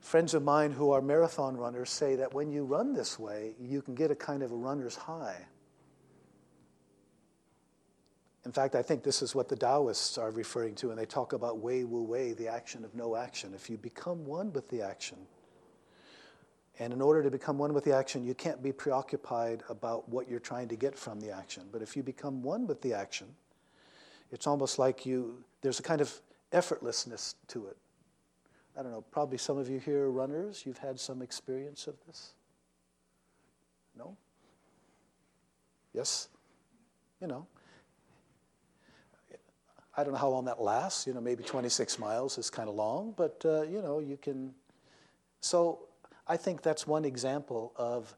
Friends 0.03 0.33
of 0.33 0.43
mine 0.43 0.73
who 0.73 0.91
are 0.91 1.01
marathon 1.01 1.55
runners 1.55 1.89
say 1.89 2.17
that 2.17 2.33
when 2.33 2.51
you 2.51 2.65
run 2.65 2.93
this 2.93 3.17
way, 3.17 3.53
you 3.57 3.81
can 3.81 3.95
get 3.95 4.11
a 4.11 4.15
kind 4.15 4.43
of 4.43 4.51
a 4.51 4.55
runner's 4.55 4.97
high. 4.97 5.37
In 8.45 8.51
fact, 8.51 8.75
I 8.75 8.81
think 8.81 9.01
this 9.01 9.21
is 9.21 9.33
what 9.33 9.47
the 9.47 9.55
Taoists 9.55 10.17
are 10.17 10.29
referring 10.29 10.75
to 10.75 10.89
when 10.89 10.97
they 10.97 11.05
talk 11.05 11.31
about 11.31 11.59
wei 11.59 11.85
wu 11.85 12.03
wei, 12.03 12.33
the 12.33 12.49
action 12.49 12.83
of 12.83 12.93
no 12.93 13.15
action. 13.15 13.53
If 13.55 13.69
you 13.69 13.77
become 13.77 14.25
one 14.25 14.51
with 14.51 14.69
the 14.69 14.81
action, 14.81 15.17
and 16.79 16.91
in 16.91 17.01
order 17.01 17.23
to 17.23 17.31
become 17.31 17.57
one 17.57 17.73
with 17.73 17.85
the 17.85 17.95
action, 17.95 18.25
you 18.25 18.33
can't 18.35 18.61
be 18.61 18.73
preoccupied 18.73 19.63
about 19.69 20.09
what 20.09 20.29
you're 20.29 20.41
trying 20.41 20.67
to 20.67 20.75
get 20.75 20.97
from 20.99 21.21
the 21.21 21.31
action. 21.31 21.63
But 21.71 21.81
if 21.81 21.95
you 21.95 22.03
become 22.03 22.43
one 22.43 22.67
with 22.67 22.81
the 22.81 22.93
action, 22.93 23.27
it's 24.31 24.47
almost 24.47 24.77
like 24.77 25.05
you, 25.05 25.45
there's 25.61 25.79
a 25.79 25.83
kind 25.83 26.01
of 26.01 26.13
effortlessness 26.51 27.35
to 27.47 27.67
it. 27.67 27.77
I 28.77 28.81
don't 28.81 28.91
know, 28.91 29.01
probably 29.01 29.37
some 29.37 29.57
of 29.57 29.69
you 29.69 29.79
here 29.79 30.05
are 30.05 30.11
runners. 30.11 30.63
You've 30.65 30.79
had 30.79 30.99
some 30.99 31.21
experience 31.21 31.85
of 31.85 31.95
this? 32.07 32.33
No? 33.97 34.17
Yes? 35.93 36.29
You 37.21 37.27
know. 37.27 37.47
I 39.95 40.03
don't 40.03 40.13
know 40.13 40.19
how 40.19 40.29
long 40.29 40.45
that 40.45 40.59
lasts. 40.59 41.05
You 41.05 41.13
know, 41.13 41.21
maybe 41.21 41.43
26 41.43 41.99
miles 41.99 42.39
is 42.39 42.49
kind 42.49 42.67
of 42.67 42.73
long, 42.73 43.13
but, 43.15 43.41
uh, 43.45 43.61
you 43.61 43.81
know, 43.81 43.99
you 43.99 44.17
can. 44.17 44.53
So 45.39 45.87
I 46.27 46.35
think 46.35 46.63
that's 46.63 46.87
one 46.87 47.05
example 47.05 47.73
of 47.75 48.15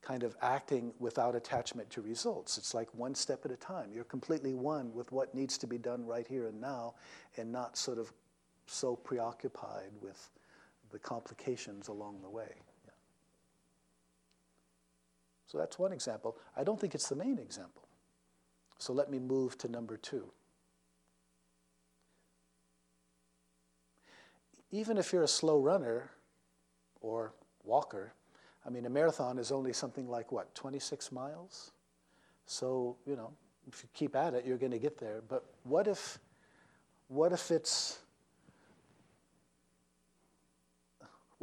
kind 0.00 0.22
of 0.22 0.36
acting 0.40 0.92
without 0.98 1.34
attachment 1.34 1.90
to 1.90 2.00
results. 2.00 2.56
It's 2.58 2.74
like 2.74 2.88
one 2.94 3.14
step 3.14 3.44
at 3.44 3.50
a 3.50 3.56
time. 3.56 3.90
You're 3.92 4.04
completely 4.04 4.54
one 4.54 4.94
with 4.94 5.12
what 5.12 5.34
needs 5.34 5.58
to 5.58 5.66
be 5.66 5.78
done 5.78 6.06
right 6.06 6.26
here 6.26 6.46
and 6.46 6.60
now 6.60 6.94
and 7.36 7.50
not 7.50 7.76
sort 7.76 7.98
of 7.98 8.12
so 8.66 8.96
preoccupied 8.96 9.90
with 10.00 10.30
the 10.90 10.98
complications 10.98 11.88
along 11.88 12.20
the 12.22 12.30
way. 12.30 12.54
Yeah. 12.86 12.92
So 15.46 15.58
that's 15.58 15.78
one 15.78 15.92
example. 15.92 16.36
I 16.56 16.64
don't 16.64 16.80
think 16.80 16.94
it's 16.94 17.08
the 17.08 17.16
main 17.16 17.38
example. 17.38 17.82
So 18.78 18.92
let 18.92 19.10
me 19.10 19.18
move 19.18 19.56
to 19.58 19.68
number 19.68 19.96
two. 19.96 20.30
Even 24.70 24.98
if 24.98 25.12
you're 25.12 25.22
a 25.22 25.28
slow 25.28 25.60
runner 25.60 26.10
or 27.00 27.32
walker, 27.62 28.12
I 28.66 28.70
mean, 28.70 28.86
a 28.86 28.90
marathon 28.90 29.38
is 29.38 29.52
only 29.52 29.72
something 29.72 30.08
like 30.08 30.32
what, 30.32 30.54
26 30.54 31.12
miles? 31.12 31.72
So, 32.46 32.96
you 33.06 33.14
know, 33.14 33.32
if 33.68 33.82
you 33.82 33.88
keep 33.94 34.16
at 34.16 34.34
it, 34.34 34.44
you're 34.46 34.58
going 34.58 34.72
to 34.72 34.78
get 34.78 34.98
there. 34.98 35.22
But 35.28 35.44
what 35.62 35.86
if, 35.86 36.18
what 37.08 37.32
if 37.32 37.50
it's 37.50 37.98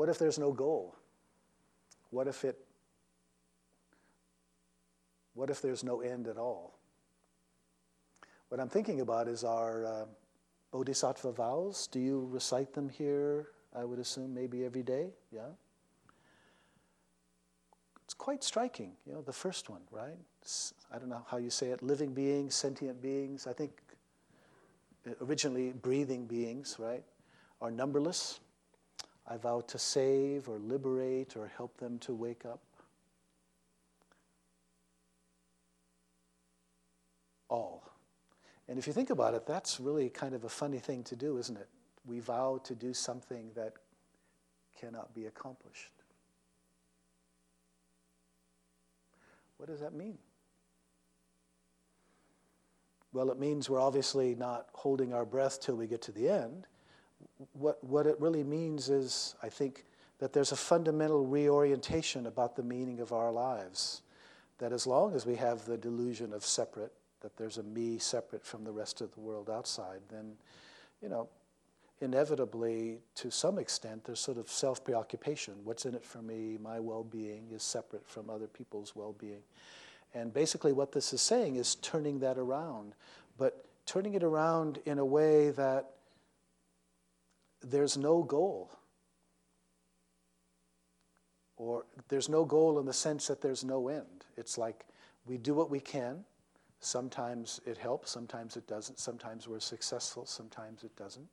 What 0.02 0.10
if 0.10 0.18
there's 0.18 0.40
no 0.40 0.52
goal? 0.52 0.96
What 2.10 2.28
if 2.28 2.44
it 2.44 2.58
what 5.36 5.52
if 5.52 5.62
there's 5.62 5.84
no 5.84 6.02
end 6.02 6.28
at 6.28 6.38
all? 6.38 6.80
What 8.50 8.60
I'm 8.60 8.68
thinking 8.68 9.02
about 9.02 9.28
is 9.28 9.44
our 9.44 9.86
uh, 9.86 10.06
Bodhisattva 10.72 11.34
vows. 11.34 11.86
Do 11.86 12.00
you 12.00 12.28
recite 12.32 12.74
them 12.74 12.90
here? 12.90 13.50
I 13.76 13.84
would 13.86 14.00
assume 14.00 14.34
maybe 14.34 14.66
every 14.66 14.82
day. 14.82 15.12
Yeah. 15.32 15.54
It's 18.04 18.16
quite 18.16 18.44
striking. 18.44 18.94
You 19.06 19.14
know, 19.14 19.22
the 19.22 19.32
first 19.32 19.70
one, 19.70 19.82
right? 19.92 20.18
It's, 20.42 20.74
I 20.92 20.98
don't 20.98 21.10
know 21.10 21.24
how 21.30 21.38
you 21.38 21.52
say 21.52 21.68
it. 21.68 21.84
Living 21.84 22.12
beings, 22.12 22.56
sentient 22.56 23.04
beings. 23.04 23.46
I 23.46 23.54
think 23.54 23.80
uh, 25.06 25.12
originally 25.24 25.74
breathing 25.74 26.26
beings, 26.26 26.78
right, 26.80 27.04
are 27.62 27.70
numberless. 27.70 28.40
I 29.28 29.38
vow 29.38 29.62
to 29.62 29.78
save 29.78 30.50
or 30.50 30.58
liberate 30.58 31.36
or 31.38 31.48
help 31.56 31.78
them 31.78 32.00
to 32.00 32.14
wake 32.14 32.46
up. 32.46 32.62
All. 37.50 37.84
And 38.68 38.80
if 38.80 38.88
you 38.88 38.94
think 38.94 39.10
about 39.10 39.34
it, 39.34 39.46
that's 39.46 39.80
really 39.80 40.10
kind 40.10 40.34
of 40.34 40.44
a 40.44 40.50
funny 40.50 40.80
thing 40.80 41.04
to 41.04 41.16
do, 41.16 41.38
isn't 41.38 41.58
it? 41.58 41.68
We 42.06 42.20
vow 42.20 42.62
to 42.64 42.74
do 42.74 42.94
something 42.94 43.52
that 43.56 43.74
cannot 44.80 45.14
be 45.14 45.26
accomplished. 45.26 45.92
What 49.58 49.70
does 49.70 49.82
that 49.82 49.94
mean? 49.94 50.18
Well, 53.14 53.30
it 53.30 53.40
means 53.40 53.70
we're 53.70 53.82
obviously 53.82 54.36
not 54.36 54.70
holding 54.74 55.14
our 55.14 55.26
breath 55.26 55.60
till 55.62 55.76
we 55.76 55.86
get 55.86 56.02
to 56.04 56.12
the 56.12 56.30
end 56.30 56.66
what, 57.54 57.84
what 57.84 58.08
it 58.08 58.20
really 58.20 58.44
means 58.44 58.90
is, 58.90 59.36
I 59.42 59.50
think, 59.50 59.86
that 60.20 60.34
there's 60.34 60.52
a 60.52 60.56
fundamental 60.56 61.26
reorientation 61.26 62.28
about 62.28 62.56
the 62.56 62.64
meaning 62.64 63.00
of 63.00 63.12
our 63.12 63.32
lives. 63.32 64.02
That 64.60 64.72
as 64.72 64.86
long 64.86 65.16
as 65.16 65.26
we 65.26 65.36
have 65.36 65.66
the 65.66 65.78
delusion 65.78 66.34
of 66.34 66.46
separate, 66.46 66.94
that 67.22 67.36
there's 67.38 67.58
a 67.58 67.64
me 67.64 67.98
separate 67.98 68.46
from 68.46 68.64
the 68.64 68.72
rest 68.72 69.02
of 69.02 69.14
the 69.14 69.20
world 69.20 69.50
outside, 69.50 70.00
then, 70.10 70.34
you 71.02 71.10
know, 71.10 71.28
inevitably, 72.02 72.98
to 73.16 73.32
some 73.32 73.58
extent, 73.58 74.04
there's 74.04 74.20
sort 74.20 74.38
of 74.38 74.50
self 74.50 74.84
preoccupation. 74.84 75.56
What's 75.64 75.86
in 75.86 75.96
it 75.96 76.04
for 76.04 76.22
me? 76.22 76.58
My 76.62 76.80
well 76.80 77.04
being 77.04 77.48
is 77.52 77.64
separate 77.64 78.08
from 78.08 78.30
other 78.30 78.48
people's 78.48 78.96
well 78.96 79.16
being. 79.18 79.42
And 80.14 80.34
basically, 80.34 80.74
what 80.74 80.92
this 80.92 81.14
is 81.14 81.22
saying 81.22 81.56
is 81.56 81.76
turning 81.76 82.20
that 82.20 82.38
around, 82.38 82.94
but 83.38 83.66
turning 83.86 84.14
it 84.16 84.24
around 84.24 84.80
in 84.86 85.00
a 85.00 85.06
way 85.06 85.52
that 85.52 85.92
there's 87.62 87.98
no 87.98 88.24
goal. 88.24 88.72
Or 91.58 91.86
there's 92.10 92.30
no 92.30 92.44
goal 92.44 92.80
in 92.80 92.86
the 92.86 92.94
sense 92.94 93.28
that 93.28 93.42
there's 93.42 93.64
no 93.64 93.88
end. 93.88 94.26
It's 94.36 94.58
like 94.58 94.86
we 95.26 95.38
do 95.38 95.54
what 95.54 95.70
we 95.70 95.80
can. 95.80 96.24
Sometimes 96.80 97.62
it 97.66 97.78
helps, 97.78 98.10
sometimes 98.10 98.58
it 98.58 98.68
doesn't. 98.68 98.98
Sometimes 98.98 99.48
we're 99.48 99.60
successful, 99.60 100.26
sometimes 100.26 100.84
it 100.84 100.96
doesn't. 100.96 101.28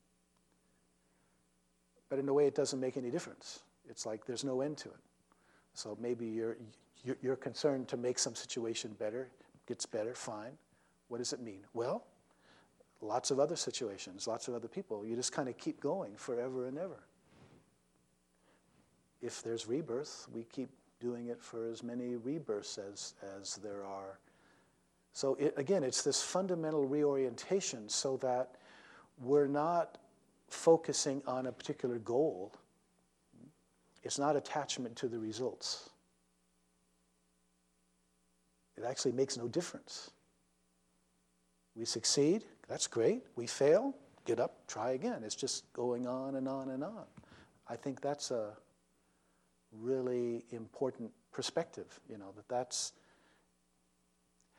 But 2.10 2.18
in 2.18 2.28
a 2.28 2.34
way, 2.34 2.46
it 2.46 2.54
doesn't 2.54 2.80
make 2.80 2.96
any 2.96 3.10
difference. 3.10 3.60
It's 3.88 4.04
like 4.04 4.26
there's 4.26 4.44
no 4.44 4.60
end 4.60 4.76
to 4.78 4.88
it. 4.88 5.00
So 5.74 5.96
maybe 6.00 6.26
you're, 6.26 6.56
you're 7.22 7.36
concerned 7.36 7.88
to 7.88 7.96
make 7.96 8.18
some 8.18 8.34
situation 8.34 8.94
better, 8.98 9.30
gets 9.66 9.86
better, 9.86 10.14
fine. 10.14 10.52
What 11.08 11.18
does 11.18 11.32
it 11.32 11.40
mean? 11.40 11.60
Well, 11.72 12.04
lots 13.00 13.30
of 13.30 13.38
other 13.38 13.56
situations, 13.56 14.26
lots 14.26 14.48
of 14.48 14.54
other 14.54 14.68
people. 14.68 15.04
You 15.04 15.16
just 15.16 15.32
kind 15.32 15.48
of 15.48 15.56
keep 15.56 15.80
going 15.80 16.16
forever 16.16 16.66
and 16.66 16.78
ever. 16.78 17.02
If 19.20 19.42
there's 19.42 19.66
rebirth, 19.66 20.26
we 20.32 20.44
keep 20.44 20.70
doing 21.00 21.26
it 21.28 21.42
for 21.42 21.68
as 21.68 21.82
many 21.82 22.16
rebirths 22.16 22.78
as, 22.78 23.14
as 23.40 23.56
there 23.56 23.84
are. 23.84 24.18
So, 25.12 25.34
it, 25.34 25.54
again, 25.56 25.82
it's 25.82 26.02
this 26.02 26.22
fundamental 26.22 26.86
reorientation 26.86 27.88
so 27.88 28.16
that 28.18 28.56
we're 29.20 29.48
not 29.48 29.98
focusing 30.48 31.22
on 31.26 31.46
a 31.46 31.52
particular 31.52 31.98
goal, 31.98 32.52
it's 34.02 34.18
not 34.18 34.36
attachment 34.36 34.96
to 34.96 35.08
the 35.08 35.18
results. 35.18 35.90
It 38.76 38.84
actually 38.84 39.12
makes 39.12 39.36
no 39.36 39.48
difference. 39.48 40.10
We 41.74 41.84
succeed, 41.84 42.44
that's 42.68 42.86
great. 42.86 43.22
We 43.34 43.46
fail, 43.46 43.94
get 44.26 44.38
up, 44.38 44.66
try 44.66 44.90
again. 44.90 45.22
It's 45.24 45.34
just 45.34 45.72
going 45.72 46.06
on 46.06 46.36
and 46.36 46.46
on 46.46 46.68
and 46.70 46.84
on. 46.84 47.04
I 47.66 47.76
think 47.76 48.00
that's 48.00 48.30
a 48.30 48.50
really 49.72 50.44
important 50.50 51.10
perspective, 51.32 52.00
you 52.08 52.18
know, 52.18 52.32
that 52.36 52.48
that's. 52.48 52.92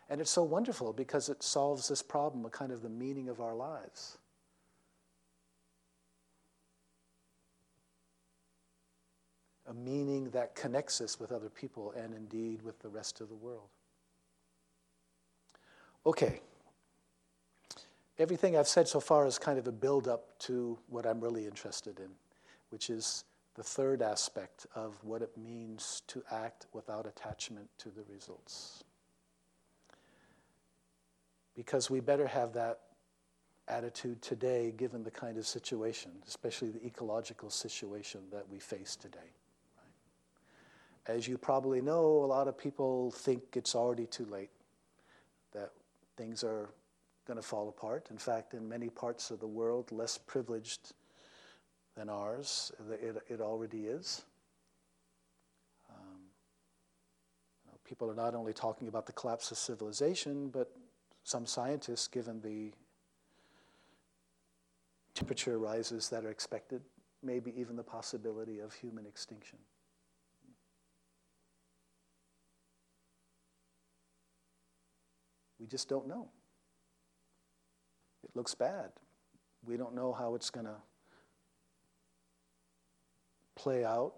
And 0.10 0.20
it's 0.20 0.32
so 0.32 0.44
wonderful 0.44 0.92
because 0.92 1.30
it 1.30 1.44
solves 1.44 1.88
this 1.88 2.02
problem 2.02 2.44
of 2.44 2.52
kind 2.52 2.72
of 2.72 2.82
the 2.82 2.90
meaning 2.90 3.30
of 3.30 3.40
our 3.40 3.54
lives. 3.54 4.18
A 9.68 9.74
meaning 9.74 10.32
that 10.32 10.56
connects 10.56 11.00
us 11.00 11.20
with 11.20 11.32
other 11.32 11.50
people 11.50 11.94
and 11.96 12.16
indeed 12.16 12.64
with 12.64 12.80
the 12.80 12.90
rest 12.90 13.22
of 13.22 13.30
the 13.30 13.36
world. 13.36 13.70
Okay 16.08 16.42
everything 18.20 18.58
I've 18.58 18.68
said 18.68 18.88
so 18.88 19.00
far 19.00 19.26
is 19.26 19.40
kind 19.40 19.58
of 19.58 19.68
a 19.68 19.72
build 19.72 20.08
up 20.08 20.38
to 20.40 20.78
what 20.90 21.06
I'm 21.06 21.22
really 21.22 21.46
interested 21.46 22.00
in, 22.00 22.10
which 22.70 22.90
is 22.90 23.24
the 23.56 23.64
third 23.64 24.02
aspect 24.02 24.68
of 24.76 24.94
what 25.04 25.22
it 25.22 25.32
means 25.38 26.04
to 26.08 26.22
act 26.30 26.68
without 26.74 27.08
attachment 27.08 27.70
to 27.80 27.90
the 27.90 28.04
results. 28.12 28.84
Because 31.56 31.90
we 31.90 32.02
better 32.02 32.28
have 32.28 32.54
that 32.54 32.80
attitude 33.68 34.22
today 34.22 34.74
given 34.76 35.04
the 35.04 35.12
kind 35.12 35.38
of 35.38 35.48
situation, 35.48 36.12
especially 36.28 36.70
the 36.70 36.86
ecological 36.86 37.50
situation 37.50 38.22
that 38.32 38.48
we 38.50 38.60
face 38.60 38.96
today. 38.96 39.20
As 41.08 41.28
you 41.28 41.38
probably 41.38 41.82
know, 41.82 42.24
a 42.24 42.26
lot 42.26 42.48
of 42.48 42.58
people 42.58 43.12
think 43.12 43.42
it's 43.56 43.76
already 43.76 44.06
too 44.06 44.26
late, 44.26 44.52
that 45.54 45.72
things 46.18 46.44
are 46.44 46.70
going 47.30 47.40
to 47.40 47.48
fall 47.48 47.70
apart. 47.70 48.08
In 48.10 48.18
fact, 48.18 48.56
in 48.56 48.68
many 48.68 48.90
parts 48.90 49.30
of 49.30 49.40
the 49.40 49.48
world, 49.48 49.92
less 49.92 50.18
privileged 50.18 50.94
than 51.96 52.10
ours, 52.10 52.72
it, 52.90 53.18
it 53.30 53.40
already 53.40 53.86
is. 53.86 54.24
Um, 55.92 56.22
you 57.64 57.72
know, 57.72 57.78
people 57.88 58.10
are 58.10 58.16
not 58.16 58.34
only 58.34 58.52
talking 58.52 58.88
about 58.88 59.06
the 59.06 59.12
collapse 59.12 59.52
of 59.52 59.60
civilization, 59.60 60.50
but 60.50 60.72
some 61.24 61.46
scientists, 61.46 62.08
given 62.08 62.42
the 62.42 62.72
temperature 65.14 65.60
rises 65.60 66.10
that 66.10 66.26
are 66.26 66.32
expected, 66.32 66.82
maybe 67.22 67.54
even 67.56 67.76
the 67.76 67.84
possibility 67.84 68.58
of 68.58 68.74
human 68.74 69.06
extinction. 69.06 69.60
We 75.60 75.68
just 75.68 75.88
don't 75.88 76.08
know. 76.08 76.30
It 78.30 78.36
looks 78.36 78.56
bad. 78.56 78.92
We 79.66 79.76
don't 79.76 79.96
know 79.96 80.14
how 80.14 80.36
it's 80.36 80.50
going 80.50 80.68
to 80.68 80.76
play 83.56 83.84
out, 83.84 84.14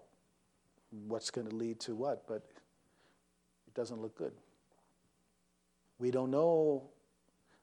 what's 1.08 1.30
going 1.30 1.48
to 1.48 1.54
lead 1.56 1.80
to 1.80 1.94
what, 1.94 2.26
but 2.28 2.42
it 3.66 3.74
doesn't 3.74 4.00
look 4.00 4.16
good. 4.16 4.32
We 5.98 6.10
don't 6.10 6.30
know 6.30 6.90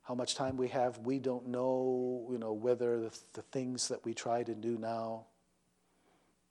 how 0.03 0.15
much 0.15 0.35
time 0.35 0.57
we 0.57 0.69
have. 0.69 0.97
We 0.99 1.19
don't 1.19 1.47
know, 1.47 2.27
you 2.31 2.37
know, 2.37 2.51
whether 2.51 2.99
the, 2.99 3.17
the 3.33 3.41
things 3.43 3.87
that 3.89 4.03
we 4.03 4.13
try 4.13 4.43
to 4.43 4.55
do 4.55 4.77
now 4.77 5.25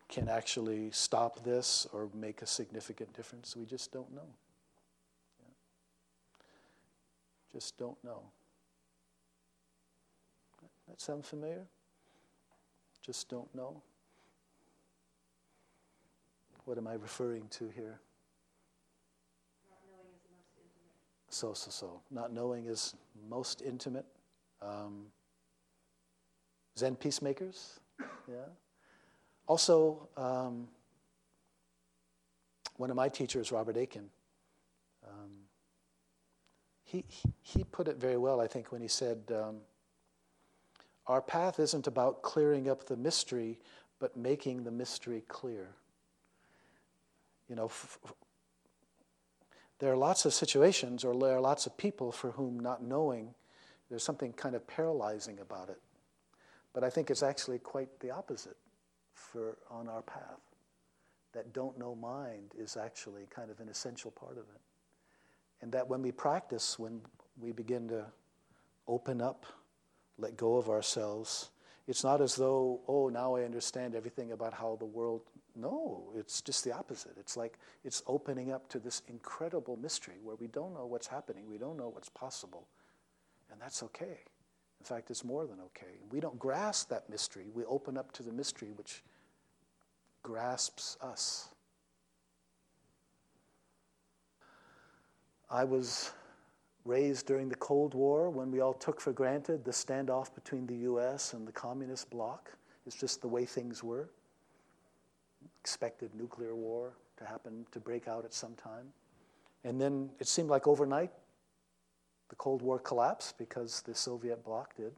can 0.08 0.28
actually 0.28 0.90
stop 0.92 1.44
this 1.44 1.86
or 1.92 2.08
make 2.14 2.40
a 2.40 2.46
significant 2.46 3.12
difference. 3.14 3.56
We 3.56 3.66
just 3.66 3.92
don't 3.92 4.14
know. 4.14 4.28
Yeah. 5.40 5.52
Just 7.52 7.76
don't 7.76 8.02
know. 8.02 8.22
That 10.88 11.00
sound 11.00 11.24
familiar? 11.24 11.66
Just 13.02 13.28
don't 13.28 13.52
know. 13.54 13.82
What 16.64 16.78
am 16.78 16.86
I 16.86 16.94
referring 16.94 17.48
to 17.50 17.68
here? 17.68 18.00
So, 21.30 21.52
so, 21.52 21.70
so. 21.70 22.00
Not 22.10 22.32
knowing 22.32 22.66
is 22.66 22.94
most 23.28 23.62
intimate. 23.62 24.06
Um, 24.60 25.06
Zen 26.78 26.96
peacemakers, 26.96 27.80
yeah. 28.28 28.36
Also, 29.46 30.08
um, 30.16 30.68
one 32.76 32.90
of 32.90 32.96
my 32.96 33.08
teachers, 33.08 33.50
Robert 33.50 33.76
Aitken, 33.76 34.10
um, 35.06 35.30
he, 36.84 37.04
he 37.42 37.64
put 37.64 37.88
it 37.88 37.96
very 37.96 38.16
well, 38.16 38.40
I 38.40 38.46
think, 38.46 38.70
when 38.70 38.80
he 38.80 38.88
said, 38.88 39.18
um, 39.34 39.56
Our 41.08 41.22
path 41.22 41.58
isn't 41.58 41.86
about 41.86 42.22
clearing 42.22 42.68
up 42.68 42.84
the 42.84 42.96
mystery, 42.96 43.58
but 43.98 44.16
making 44.16 44.64
the 44.64 44.70
mystery 44.70 45.24
clear. 45.26 45.70
You 47.48 47.56
know, 47.56 47.66
f- 47.66 47.98
there 49.78 49.90
are 49.90 49.96
lots 49.96 50.26
of 50.26 50.34
situations 50.34 51.04
or 51.04 51.18
there 51.18 51.34
are 51.34 51.40
lots 51.40 51.66
of 51.66 51.76
people 51.78 52.12
for 52.12 52.32
whom 52.32 52.60
not 52.60 52.82
knowing, 52.82 53.34
there's 53.88 54.04
something 54.04 54.34
kind 54.34 54.54
of 54.54 54.66
paralyzing 54.66 55.38
about 55.40 55.70
it. 55.70 55.80
But 56.74 56.84
I 56.84 56.90
think 56.90 57.10
it's 57.10 57.22
actually 57.22 57.58
quite 57.58 58.00
the 58.00 58.10
opposite 58.10 58.56
for 59.14 59.56
on 59.70 59.88
our 59.88 60.02
path. 60.02 60.40
That 61.32 61.52
don't 61.52 61.78
know 61.78 61.94
mind 61.94 62.52
is 62.58 62.76
actually 62.76 63.26
kind 63.30 63.50
of 63.50 63.60
an 63.60 63.68
essential 63.68 64.10
part 64.10 64.32
of 64.32 64.44
it. 64.54 64.60
And 65.62 65.72
that 65.72 65.88
when 65.88 66.02
we 66.02 66.12
practice, 66.12 66.78
when 66.78 67.00
we 67.40 67.52
begin 67.52 67.88
to 67.88 68.04
open 68.86 69.20
up, 69.20 69.46
let 70.18 70.36
go 70.36 70.56
of 70.56 70.68
ourselves, 70.68 71.50
it's 71.86 72.04
not 72.04 72.20
as 72.20 72.36
though, 72.36 72.80
oh, 72.86 73.08
now 73.08 73.36
I 73.36 73.44
understand 73.44 73.94
everything 73.94 74.32
about 74.32 74.52
how 74.52 74.76
the 74.78 74.84
world 74.84 75.22
no, 75.58 76.12
it's 76.14 76.40
just 76.40 76.62
the 76.62 76.72
opposite. 76.72 77.16
It's 77.18 77.36
like 77.36 77.58
it's 77.84 78.02
opening 78.06 78.52
up 78.52 78.68
to 78.68 78.78
this 78.78 79.02
incredible 79.08 79.76
mystery 79.76 80.14
where 80.22 80.36
we 80.36 80.46
don't 80.46 80.72
know 80.72 80.86
what's 80.86 81.08
happening, 81.08 81.48
we 81.50 81.58
don't 81.58 81.76
know 81.76 81.88
what's 81.88 82.08
possible, 82.08 82.68
and 83.50 83.60
that's 83.60 83.82
okay. 83.82 84.20
In 84.80 84.84
fact, 84.86 85.10
it's 85.10 85.24
more 85.24 85.46
than 85.46 85.58
okay. 85.60 85.98
We 86.12 86.20
don't 86.20 86.38
grasp 86.38 86.90
that 86.90 87.10
mystery, 87.10 87.46
we 87.52 87.64
open 87.64 87.98
up 87.98 88.12
to 88.12 88.22
the 88.22 88.30
mystery 88.30 88.68
which 88.76 89.02
grasps 90.22 90.96
us. 91.02 91.48
I 95.50 95.64
was 95.64 96.12
raised 96.88 97.26
during 97.26 97.48
the 97.48 97.54
Cold 97.54 97.94
War 97.94 98.30
when 98.30 98.50
we 98.50 98.60
all 98.60 98.72
took 98.72 99.00
for 99.00 99.12
granted 99.12 99.64
the 99.64 99.70
standoff 99.70 100.34
between 100.34 100.66
the 100.66 100.76
US 100.90 101.34
and 101.34 101.46
the 101.46 101.52
communist 101.52 102.08
bloc. 102.10 102.50
It's 102.86 102.96
just 102.96 103.20
the 103.20 103.28
way 103.28 103.44
things 103.44 103.84
were 103.84 104.08
expected 105.60 106.14
nuclear 106.14 106.54
war 106.54 106.94
to 107.18 107.24
happen, 107.26 107.66
to 107.72 107.78
break 107.78 108.08
out 108.08 108.24
at 108.24 108.32
some 108.32 108.54
time. 108.54 108.86
And 109.64 109.78
then 109.78 110.08
it 110.18 110.26
seemed 110.26 110.48
like 110.48 110.66
overnight 110.66 111.10
the 112.30 112.36
Cold 112.36 112.62
War 112.62 112.78
collapsed 112.78 113.36
because 113.36 113.82
the 113.82 113.94
Soviet 113.94 114.42
bloc 114.42 114.74
did. 114.76 114.92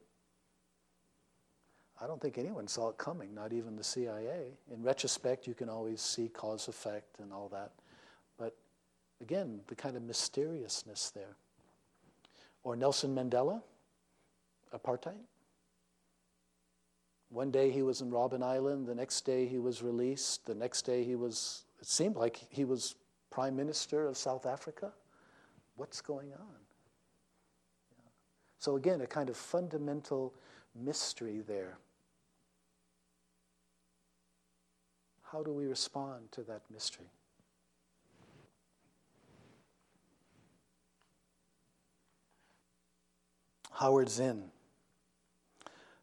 I 2.01 2.07
don't 2.07 2.21
think 2.21 2.39
anyone 2.39 2.69
saw 2.69 2.91
it 2.91 2.99
coming, 2.99 3.35
not 3.35 3.53
even 3.53 3.77
the 3.77 3.85
CIA. 3.85 4.53
In 4.73 4.83
retrospect, 4.83 5.47
you 5.47 5.55
can 5.55 5.69
always 5.69 6.01
see 6.01 6.29
cause 6.29 6.69
effect 6.69 7.19
and 7.19 7.33
all 7.33 7.49
that. 7.49 7.73
But 8.39 8.57
again, 9.21 9.61
the 9.67 9.75
kind 9.75 9.97
of 9.97 10.03
mysteriousness 10.03 11.11
there. 11.11 11.37
Or 12.63 12.77
Nelson 12.77 13.15
Mandela, 13.15 13.63
apartheid. 14.75 15.15
One 17.31 17.51
day 17.51 17.71
he 17.71 17.83
was 17.83 18.01
in 18.01 18.11
Robben 18.11 18.43
Island, 18.43 18.87
the 18.87 18.95
next 18.95 19.23
day 19.23 19.47
he 19.47 19.59
was 19.59 19.83
released, 19.83 20.47
the 20.47 20.55
next 20.55 20.83
day 20.83 21.05
he 21.05 21.15
was, 21.15 21.65
it 21.81 21.87
seemed 21.87 22.17
like 22.17 22.37
he 22.51 22.65
was 22.65 22.97
Prime 23.31 23.55
Minister 23.55 24.07
of 24.07 24.17
South 24.17 24.47
Africa. 24.47 24.93
What's 25.77 26.01
going 26.01 26.33
on? 26.33 26.59
Yeah. 27.97 28.11
So, 28.59 28.77
again, 28.77 29.01
a 29.01 29.07
kind 29.07 29.31
of 29.31 29.37
fundamental 29.37 30.35
mystery 30.75 31.43
there. 31.47 31.79
How 35.23 35.45
do 35.45 35.53
we 35.53 35.67
respond 35.67 36.33
to 36.33 36.43
that 36.43 36.63
mystery? 36.73 37.07
Howard 43.71 44.09
Zinn 44.09 44.51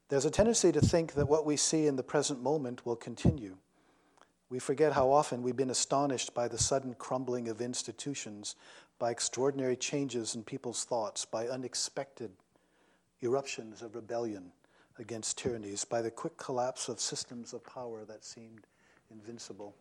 there's 0.09 0.25
a 0.25 0.31
tendency 0.31 0.71
to 0.71 0.79
think 0.79 1.13
that 1.13 1.27
what 1.27 1.45
we 1.45 1.57
see 1.57 1.85
in 1.85 1.97
the 1.97 2.03
present 2.03 2.41
moment 2.41 2.85
will 2.85 2.95
continue. 2.95 3.57
We 4.49 4.59
forget 4.59 4.93
how 4.93 5.11
often 5.11 5.43
we've 5.43 5.57
been 5.57 5.69
astonished 5.69 6.33
by 6.33 6.47
the 6.47 6.57
sudden 6.57 6.93
crumbling 6.93 7.49
of 7.49 7.59
institutions, 7.59 8.55
by 8.99 9.11
extraordinary 9.11 9.75
changes 9.75 10.33
in 10.33 10.43
people's 10.43 10.85
thoughts, 10.85 11.25
by 11.25 11.49
unexpected 11.49 12.31
eruptions 13.21 13.81
of 13.81 13.95
rebellion 13.95 14.53
against 14.97 15.37
tyrannies, 15.37 15.83
by 15.83 16.01
the 16.01 16.09
quick 16.09 16.37
collapse 16.37 16.87
of 16.87 17.01
systems 17.01 17.51
of 17.51 17.65
power 17.65 18.05
that 18.05 18.23
seemed 18.23 18.65
invincible. 19.11 19.75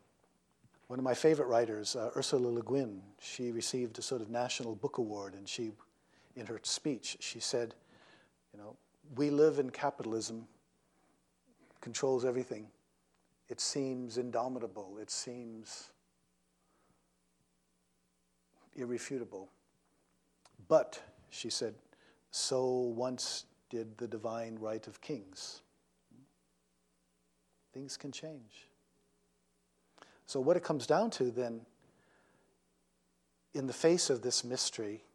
One 0.88 0.98
of 0.98 1.04
my 1.04 1.14
favorite 1.14 1.46
writers, 1.46 1.94
uh, 1.94 2.10
Ursula 2.16 2.48
Le 2.48 2.62
Guin, 2.62 3.00
she 3.20 3.52
received 3.52 3.98
a 4.00 4.02
sort 4.02 4.22
of 4.22 4.28
national 4.28 4.74
book 4.74 4.98
award, 4.98 5.34
and 5.34 5.48
she, 5.48 5.70
in 6.36 6.46
her 6.46 6.60
speech, 6.62 7.16
she 7.20 7.40
said, 7.40 7.74
you 8.52 8.60
know, 8.60 8.76
we 9.16 9.30
live 9.30 9.58
in 9.58 9.70
capitalism, 9.70 10.46
controls 11.80 12.24
everything. 12.24 12.66
It 13.48 13.60
seems 13.60 14.18
indomitable, 14.18 14.98
it 15.00 15.10
seems 15.10 15.90
irrefutable. 18.74 19.48
But, 20.68 21.00
she 21.30 21.48
said, 21.48 21.74
so 22.30 22.66
once 22.66 23.44
did 23.70 23.96
the 23.98 24.06
divine 24.06 24.58
right 24.60 24.86
of 24.86 25.00
kings. 25.00 25.62
Things 27.72 27.96
can 27.96 28.12
change. 28.12 28.68
So, 30.26 30.40
what 30.40 30.56
it 30.56 30.64
comes 30.64 30.86
down 30.86 31.10
to 31.12 31.30
then, 31.30 31.60
in 33.54 33.66
the 33.66 33.72
face 33.72 34.10
of 34.10 34.22
this 34.22 34.44
mystery, 34.44 35.05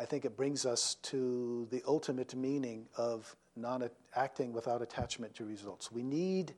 I 0.00 0.06
think 0.06 0.24
it 0.24 0.34
brings 0.34 0.64
us 0.64 0.94
to 1.02 1.68
the 1.70 1.82
ultimate 1.86 2.34
meaning 2.34 2.86
of 2.96 3.36
not 3.54 3.82
acting 4.16 4.50
without 4.50 4.80
attachment 4.80 5.34
to 5.34 5.44
results. 5.44 5.92
We 5.92 6.02
need, 6.02 6.54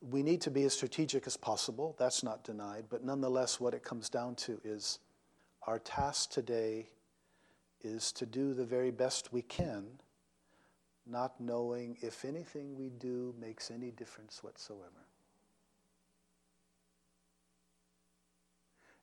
we 0.00 0.22
need 0.22 0.40
to 0.42 0.50
be 0.50 0.62
as 0.62 0.72
strategic 0.72 1.26
as 1.26 1.36
possible, 1.36 1.96
that's 1.98 2.22
not 2.22 2.44
denied, 2.44 2.84
but 2.88 3.02
nonetheless, 3.04 3.58
what 3.58 3.74
it 3.74 3.82
comes 3.82 4.08
down 4.08 4.36
to 4.36 4.60
is 4.62 5.00
our 5.66 5.80
task 5.80 6.30
today 6.30 6.90
is 7.82 8.12
to 8.12 8.26
do 8.26 8.54
the 8.54 8.64
very 8.64 8.92
best 8.92 9.32
we 9.32 9.42
can, 9.42 9.86
not 11.08 11.40
knowing 11.40 11.96
if 12.00 12.24
anything 12.24 12.76
we 12.76 12.90
do 12.90 13.34
makes 13.40 13.72
any 13.72 13.90
difference 13.90 14.44
whatsoever. 14.44 15.09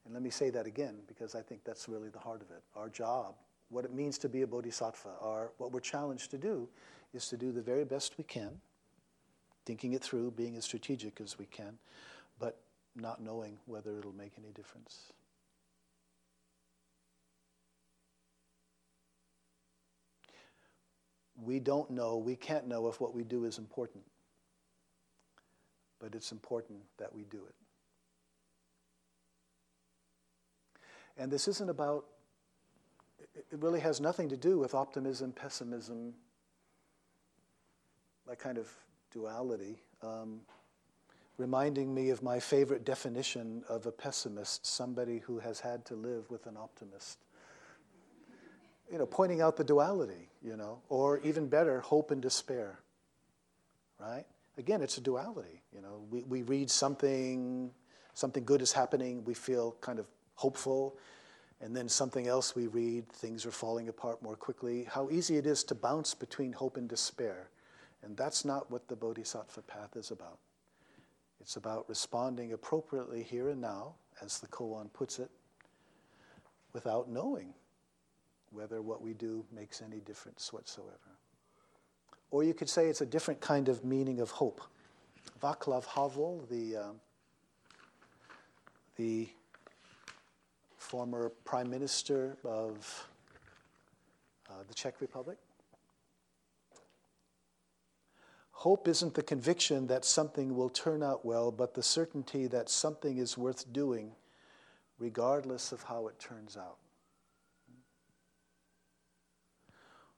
And 0.07 0.13
let 0.13 0.23
me 0.23 0.29
say 0.29 0.49
that 0.51 0.65
again 0.65 0.99
because 1.05 1.35
I 1.35 1.41
think 1.41 1.65
that's 1.65 1.89
really 1.89 2.07
the 2.07 2.17
heart 2.17 2.41
of 2.41 2.49
it. 2.51 2.63
Our 2.77 2.87
job, 2.87 3.35
what 3.67 3.83
it 3.83 3.93
means 3.93 4.17
to 4.19 4.29
be 4.29 4.41
a 4.41 4.47
bodhisattva, 4.47 5.09
our, 5.19 5.51
what 5.57 5.73
we're 5.73 5.81
challenged 5.81 6.31
to 6.31 6.37
do 6.37 6.69
is 7.13 7.27
to 7.27 7.35
do 7.35 7.51
the 7.51 7.61
very 7.61 7.83
best 7.83 8.17
we 8.17 8.23
can, 8.23 8.61
thinking 9.65 9.91
it 9.91 10.01
through, 10.01 10.31
being 10.31 10.55
as 10.55 10.63
strategic 10.63 11.19
as 11.19 11.37
we 11.37 11.45
can, 11.47 11.77
but 12.39 12.57
not 12.95 13.21
knowing 13.21 13.57
whether 13.65 13.97
it'll 13.99 14.13
make 14.13 14.31
any 14.37 14.53
difference. 14.53 15.11
We 21.43 21.59
don't 21.59 21.91
know, 21.91 22.15
we 22.15 22.37
can't 22.37 22.65
know 22.65 22.87
if 22.87 23.01
what 23.01 23.13
we 23.13 23.25
do 23.25 23.43
is 23.43 23.57
important, 23.57 24.05
but 25.99 26.15
it's 26.15 26.31
important 26.31 26.79
that 26.97 27.13
we 27.13 27.23
do 27.25 27.39
it. 27.45 27.56
And 31.17 31.31
this 31.31 31.47
isn't 31.47 31.69
about, 31.69 32.05
it 33.35 33.59
really 33.59 33.79
has 33.79 33.99
nothing 33.99 34.29
to 34.29 34.37
do 34.37 34.59
with 34.59 34.75
optimism, 34.75 35.31
pessimism, 35.31 36.13
that 38.27 38.39
kind 38.39 38.57
of 38.57 38.69
duality. 39.11 39.81
Um, 40.03 40.41
reminding 41.37 41.93
me 41.93 42.09
of 42.09 42.23
my 42.23 42.39
favorite 42.39 42.83
definition 42.83 43.63
of 43.69 43.85
a 43.85 43.91
pessimist 43.91 44.65
somebody 44.65 45.19
who 45.19 45.39
has 45.39 45.59
had 45.59 45.85
to 45.85 45.95
live 45.95 46.29
with 46.29 46.45
an 46.47 46.57
optimist. 46.57 47.19
You 48.91 48.97
know, 48.97 49.05
pointing 49.05 49.41
out 49.41 49.57
the 49.57 49.63
duality, 49.63 50.29
you 50.41 50.55
know, 50.55 50.79
or 50.89 51.19
even 51.19 51.47
better, 51.47 51.81
hope 51.81 52.11
and 52.11 52.21
despair, 52.21 52.79
right? 53.99 54.25
Again, 54.57 54.81
it's 54.81 54.97
a 54.97 55.01
duality. 55.01 55.61
You 55.73 55.81
know, 55.81 56.01
we, 56.09 56.23
we 56.23 56.41
read 56.41 56.71
something, 56.71 57.71
something 58.13 58.43
good 58.45 58.61
is 58.61 58.71
happening, 58.71 59.23
we 59.25 59.33
feel 59.33 59.75
kind 59.81 59.99
of 59.99 60.07
hopeful, 60.37 60.97
and 61.59 61.75
then 61.75 61.89
something 61.89 62.27
else 62.27 62.55
we 62.55 62.67
read, 62.67 63.09
things 63.09 63.45
are 63.45 63.51
falling 63.51 63.89
apart 63.89 64.21
more 64.21 64.35
quickly. 64.35 64.85
How 64.89 65.09
easy 65.09 65.37
it 65.37 65.45
is 65.45 65.63
to 65.65 65.75
bounce 65.75 66.13
between 66.13 66.53
hope 66.53 66.77
and 66.77 66.87
despair. 66.87 67.49
And 68.03 68.15
that's 68.15 68.45
not 68.45 68.69
what 68.71 68.87
the 68.87 68.95
Bodhisattva 68.95 69.63
path 69.63 69.95
is 69.95 70.11
about. 70.11 70.37
It's 71.41 71.55
about 71.55 71.89
responding 71.89 72.53
appropriately 72.53 73.23
here 73.23 73.49
and 73.49 73.59
now, 73.59 73.95
as 74.21 74.39
the 74.39 74.47
koan 74.47 74.93
puts 74.93 75.17
it, 75.19 75.31
without 76.73 77.09
knowing 77.09 77.53
whether 78.51 78.81
what 78.81 79.01
we 79.01 79.13
do 79.13 79.43
makes 79.51 79.81
any 79.81 79.99
difference 79.99 80.53
whatsoever. 80.53 81.17
Or 82.29 82.43
you 82.43 82.53
could 82.53 82.69
say 82.69 82.87
it's 82.87 83.01
a 83.01 83.05
different 83.05 83.41
kind 83.41 83.67
of 83.67 83.83
meaning 83.83 84.19
of 84.19 84.31
hope. 84.31 84.61
Václav 85.41 85.85
Havel, 85.85 86.45
the, 86.49 86.77
um, 86.77 86.95
the 88.95 89.29
former 90.87 91.33
prime 91.43 91.69
minister 91.69 92.37
of 92.45 93.09
uh, 94.49 94.53
the 94.69 94.73
Czech 94.73 95.01
Republic. 95.01 95.37
Hope 98.51 98.87
isn't 98.87 99.13
the 99.13 99.21
conviction 99.21 99.85
that 99.87 100.05
something 100.05 100.55
will 100.55 100.69
turn 100.69 101.03
out 101.03 101.25
well, 101.25 101.51
but 101.51 101.73
the 101.73 101.83
certainty 101.83 102.47
that 102.47 102.69
something 102.69 103.17
is 103.17 103.37
worth 103.37 103.71
doing 103.73 104.13
regardless 104.97 105.73
of 105.73 105.83
how 105.83 106.07
it 106.07 106.17
turns 106.19 106.55
out. 106.55 106.77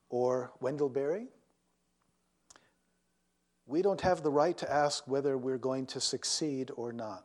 Or 0.08 0.52
Wendell 0.60 0.88
Berry, 0.88 1.26
we 3.66 3.82
don't 3.82 4.00
have 4.02 4.22
the 4.22 4.30
right 4.30 4.56
to 4.58 4.72
ask 4.72 5.02
whether 5.08 5.36
we're 5.36 5.58
going 5.58 5.86
to 5.86 6.00
succeed 6.00 6.70
or 6.76 6.92
not. 6.92 7.24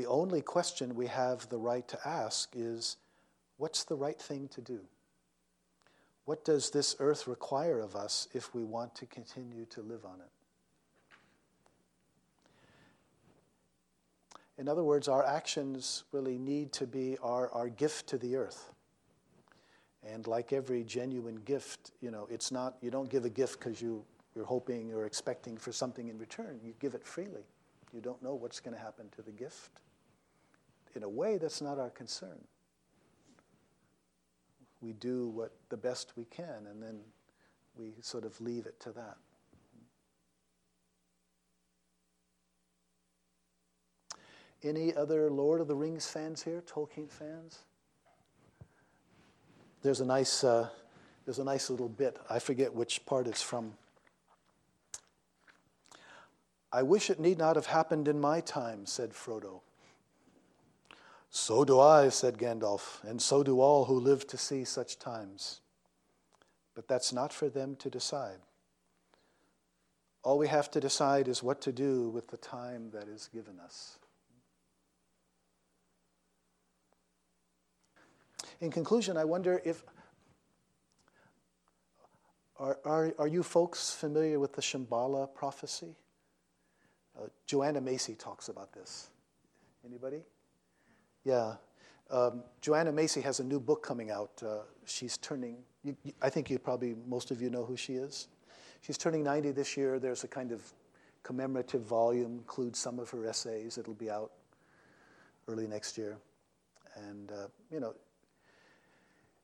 The 0.00 0.06
only 0.06 0.40
question 0.40 0.94
we 0.94 1.08
have 1.08 1.46
the 1.50 1.58
right 1.58 1.86
to 1.88 1.98
ask 2.08 2.54
is 2.56 2.96
what's 3.58 3.84
the 3.84 3.96
right 3.96 4.18
thing 4.18 4.48
to 4.48 4.62
do? 4.62 4.80
What 6.24 6.42
does 6.42 6.70
this 6.70 6.96
earth 7.00 7.26
require 7.26 7.80
of 7.80 7.94
us 7.94 8.26
if 8.32 8.54
we 8.54 8.64
want 8.64 8.94
to 8.94 9.04
continue 9.04 9.66
to 9.66 9.82
live 9.82 10.06
on 10.06 10.20
it? 10.20 10.30
In 14.56 14.68
other 14.68 14.82
words, 14.82 15.06
our 15.06 15.22
actions 15.22 16.04
really 16.12 16.38
need 16.38 16.72
to 16.72 16.86
be 16.86 17.18
our, 17.22 17.50
our 17.50 17.68
gift 17.68 18.06
to 18.06 18.16
the 18.16 18.36
earth. 18.36 18.72
And 20.02 20.26
like 20.26 20.54
every 20.54 20.82
genuine 20.82 21.42
gift, 21.44 21.90
you 22.00 22.10
know, 22.10 22.26
it's 22.30 22.50
not, 22.50 22.78
you 22.80 22.90
don't 22.90 23.10
give 23.10 23.26
a 23.26 23.30
gift 23.30 23.58
because 23.58 23.82
you, 23.82 24.02
you're 24.34 24.46
hoping 24.46 24.94
or 24.94 25.04
expecting 25.04 25.58
for 25.58 25.72
something 25.72 26.08
in 26.08 26.16
return. 26.16 26.58
You 26.64 26.72
give 26.80 26.94
it 26.94 27.04
freely. 27.04 27.44
You 27.92 28.00
don't 28.00 28.22
know 28.22 28.32
what's 28.32 28.60
going 28.60 28.74
to 28.74 28.82
happen 28.82 29.10
to 29.16 29.20
the 29.20 29.32
gift. 29.32 29.82
In 30.94 31.02
a 31.02 31.08
way, 31.08 31.38
that's 31.38 31.60
not 31.60 31.78
our 31.78 31.90
concern. 31.90 32.38
We 34.80 34.92
do 34.92 35.28
what 35.28 35.52
the 35.68 35.76
best 35.76 36.12
we 36.16 36.24
can, 36.24 36.66
and 36.68 36.82
then 36.82 37.00
we 37.76 37.92
sort 38.00 38.24
of 38.24 38.40
leave 38.40 38.66
it 38.66 38.80
to 38.80 38.92
that. 38.92 39.16
Any 44.62 44.94
other 44.94 45.30
Lord 45.30 45.60
of 45.60 45.68
the 45.68 45.74
Rings 45.74 46.06
fans 46.06 46.42
here? 46.42 46.62
Tolkien 46.62 47.10
fans? 47.10 47.60
There's 49.82 50.00
a 50.00 50.04
nice, 50.04 50.44
uh, 50.44 50.68
there's 51.24 51.38
a 51.38 51.44
nice 51.44 51.70
little 51.70 51.88
bit. 51.88 52.18
I 52.28 52.38
forget 52.38 52.74
which 52.74 53.06
part 53.06 53.26
it's 53.26 53.40
from. 53.40 53.72
I 56.72 56.82
wish 56.82 57.10
it 57.10 57.18
need 57.18 57.38
not 57.38 57.56
have 57.56 57.66
happened 57.66 58.06
in 58.06 58.20
my 58.20 58.40
time, 58.40 58.84
said 58.84 59.12
Frodo. 59.12 59.60
So 61.30 61.64
do 61.64 61.78
I, 61.78 62.08
said 62.08 62.38
Gandalf, 62.38 63.04
and 63.04 63.22
so 63.22 63.44
do 63.44 63.60
all 63.60 63.84
who 63.84 64.00
live 64.00 64.26
to 64.28 64.36
see 64.36 64.64
such 64.64 64.98
times. 64.98 65.60
But 66.74 66.88
that's 66.88 67.12
not 67.12 67.32
for 67.32 67.48
them 67.48 67.76
to 67.76 67.88
decide. 67.88 68.38
All 70.22 70.38
we 70.38 70.48
have 70.48 70.70
to 70.72 70.80
decide 70.80 71.28
is 71.28 71.42
what 71.42 71.60
to 71.62 71.72
do 71.72 72.08
with 72.10 72.28
the 72.28 72.36
time 72.36 72.90
that 72.92 73.08
is 73.08 73.28
given 73.32 73.60
us. 73.60 73.98
In 78.60 78.70
conclusion, 78.70 79.16
I 79.16 79.24
wonder 79.24 79.62
if 79.64 79.84
are, 82.58 82.78
are, 82.84 83.14
are 83.18 83.28
you 83.28 83.42
folks 83.42 83.90
familiar 83.90 84.38
with 84.38 84.52
the 84.52 84.60
Shambhala 84.60 85.32
prophecy? 85.32 85.94
Uh, 87.16 87.28
Joanna 87.46 87.80
Macy 87.80 88.14
talks 88.14 88.50
about 88.50 88.72
this. 88.74 89.08
Anybody? 89.86 90.22
Yeah. 91.24 91.54
Um, 92.10 92.42
Joanna 92.60 92.92
Macy 92.92 93.20
has 93.20 93.40
a 93.40 93.44
new 93.44 93.60
book 93.60 93.82
coming 93.82 94.10
out. 94.10 94.30
Uh, 94.44 94.60
she's 94.84 95.16
turning, 95.18 95.58
you, 95.84 95.96
I 96.20 96.30
think 96.30 96.50
you 96.50 96.58
probably, 96.58 96.96
most 97.06 97.30
of 97.30 97.40
you 97.40 97.50
know 97.50 97.64
who 97.64 97.76
she 97.76 97.94
is. 97.94 98.28
She's 98.80 98.98
turning 98.98 99.22
90 99.22 99.52
this 99.52 99.76
year. 99.76 99.98
There's 99.98 100.24
a 100.24 100.28
kind 100.28 100.50
of 100.52 100.62
commemorative 101.22 101.82
volume, 101.82 102.38
includes 102.38 102.78
some 102.78 102.98
of 102.98 103.10
her 103.10 103.26
essays. 103.26 103.78
It'll 103.78 103.94
be 103.94 104.10
out 104.10 104.32
early 105.46 105.66
next 105.66 105.98
year. 105.98 106.16
And, 106.96 107.30
uh, 107.30 107.46
you 107.70 107.78
know, 107.78 107.94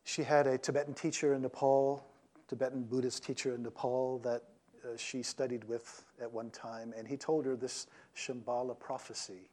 she 0.04 0.22
had 0.22 0.46
a 0.46 0.56
Tibetan 0.56 0.94
teacher 0.94 1.34
in 1.34 1.42
Nepal, 1.42 2.04
Tibetan 2.48 2.84
Buddhist 2.84 3.24
teacher 3.24 3.54
in 3.54 3.62
Nepal 3.62 4.18
that 4.20 4.42
uh, 4.84 4.96
she 4.96 5.22
studied 5.22 5.64
with 5.64 6.04
at 6.20 6.30
one 6.32 6.50
time, 6.50 6.94
and 6.96 7.06
he 7.06 7.16
told 7.16 7.44
her 7.44 7.56
this 7.56 7.86
Shambhala 8.16 8.78
prophecy. 8.78 9.50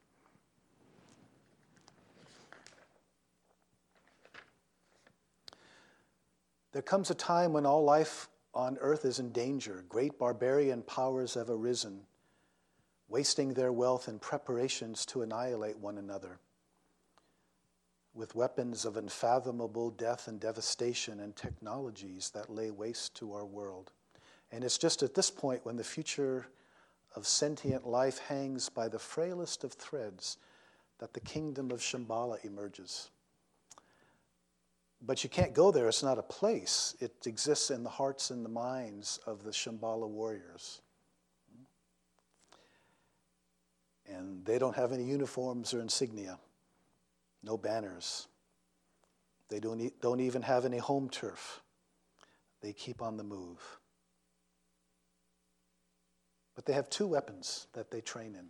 There 6.74 6.82
comes 6.82 7.10
a 7.10 7.16
time 7.16 7.54
when 7.54 7.66
all 7.66 7.84
life 7.84 8.30
on 8.54 8.78
earth 8.82 9.06
is 9.06 9.20
in 9.20 9.32
danger. 9.32 9.86
Great 9.88 10.20
barbarian 10.20 10.82
powers 10.82 11.36
have 11.36 11.50
arisen, 11.50 12.02
wasting 13.08 13.54
their 13.54 13.72
wealth 13.72 14.08
in 14.08 14.20
preparations 14.20 15.06
to 15.08 15.22
annihilate 15.22 15.78
one 15.78 15.98
another 15.98 16.40
with 18.16 18.36
weapons 18.36 18.86
of 18.86 18.98
unfathomable 18.98 19.90
death 19.90 20.28
and 20.28 20.40
devastation 20.40 21.20
and 21.20 21.36
technologies 21.36 22.30
that 22.30 22.50
lay 22.50 22.70
waste 22.70 23.16
to 23.16 23.34
our 23.34 23.46
world. 23.46 23.92
And 24.52 24.64
it's 24.64 24.78
just 24.78 25.02
at 25.02 25.16
this 25.16 25.32
point 25.32 25.66
when 25.66 25.78
the 25.78 25.84
future 25.84 26.48
of 27.16 27.26
sentient 27.26 27.88
life 27.88 28.20
hangs 28.20 28.70
by 28.70 28.88
the 28.88 29.00
frailest 29.00 29.64
of 29.64 29.74
threads 29.74 30.38
that 31.00 31.14
the 31.14 31.20
kingdom 31.20 31.72
of 31.72 31.80
Shambhala 31.80 32.44
emerges. 32.46 33.10
But 35.06 35.24
you 35.24 35.30
can't 35.30 35.54
go 35.54 35.72
there, 35.72 35.88
it's 35.90 36.04
not 36.04 36.18
a 36.18 36.24
place. 36.24 36.96
It 37.02 37.12
exists 37.26 37.70
in 37.70 37.84
the 37.84 37.90
hearts 37.90 38.32
and 38.32 38.46
the 38.46 38.50
minds 38.50 39.20
of 39.28 39.44
the 39.44 39.52
Shambhala 39.52 40.08
warriors. 40.08 40.82
And 44.08 44.46
they 44.46 44.58
don't 44.58 44.76
have 44.76 44.94
any 44.94 45.04
uniforms 45.04 45.74
or 45.74 45.82
insignia 45.82 46.40
no 47.44 47.58
banners, 47.58 48.28
They 49.50 49.60
don't, 49.60 49.82
e- 49.82 49.92
don't 50.02 50.22
even 50.22 50.42
have 50.42 50.66
any 50.66 50.78
home 50.78 51.10
turf. 51.10 51.62
They 52.62 52.74
keep 52.74 53.02
on 53.02 53.18
the 53.18 53.24
move. 53.24 53.60
But 56.56 56.66
they 56.66 56.74
have 56.74 56.90
two 56.90 57.06
weapons 57.06 57.68
that 57.74 57.92
they 57.92 58.02
train 58.02 58.36
in. 58.36 58.48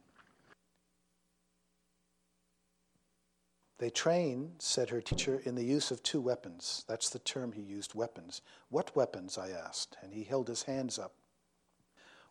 They 3.79 3.89
train, 3.89 4.53
said 4.59 4.89
her 4.89 5.01
teacher, 5.01 5.41
in 5.43 5.55
the 5.55 5.63
use 5.63 5.91
of 5.91 6.03
two 6.03 6.21
weapons. 6.21 6.85
That's 6.87 7.09
the 7.09 7.19
term 7.19 7.53
he 7.53 7.61
used, 7.61 7.95
weapons. 7.95 8.41
What 8.69 8.95
weapons? 8.95 9.37
I 9.37 9.49
asked, 9.49 9.97
and 10.01 10.13
he 10.13 10.23
held 10.23 10.47
his 10.47 10.63
hands 10.63 10.99
up. 10.99 11.13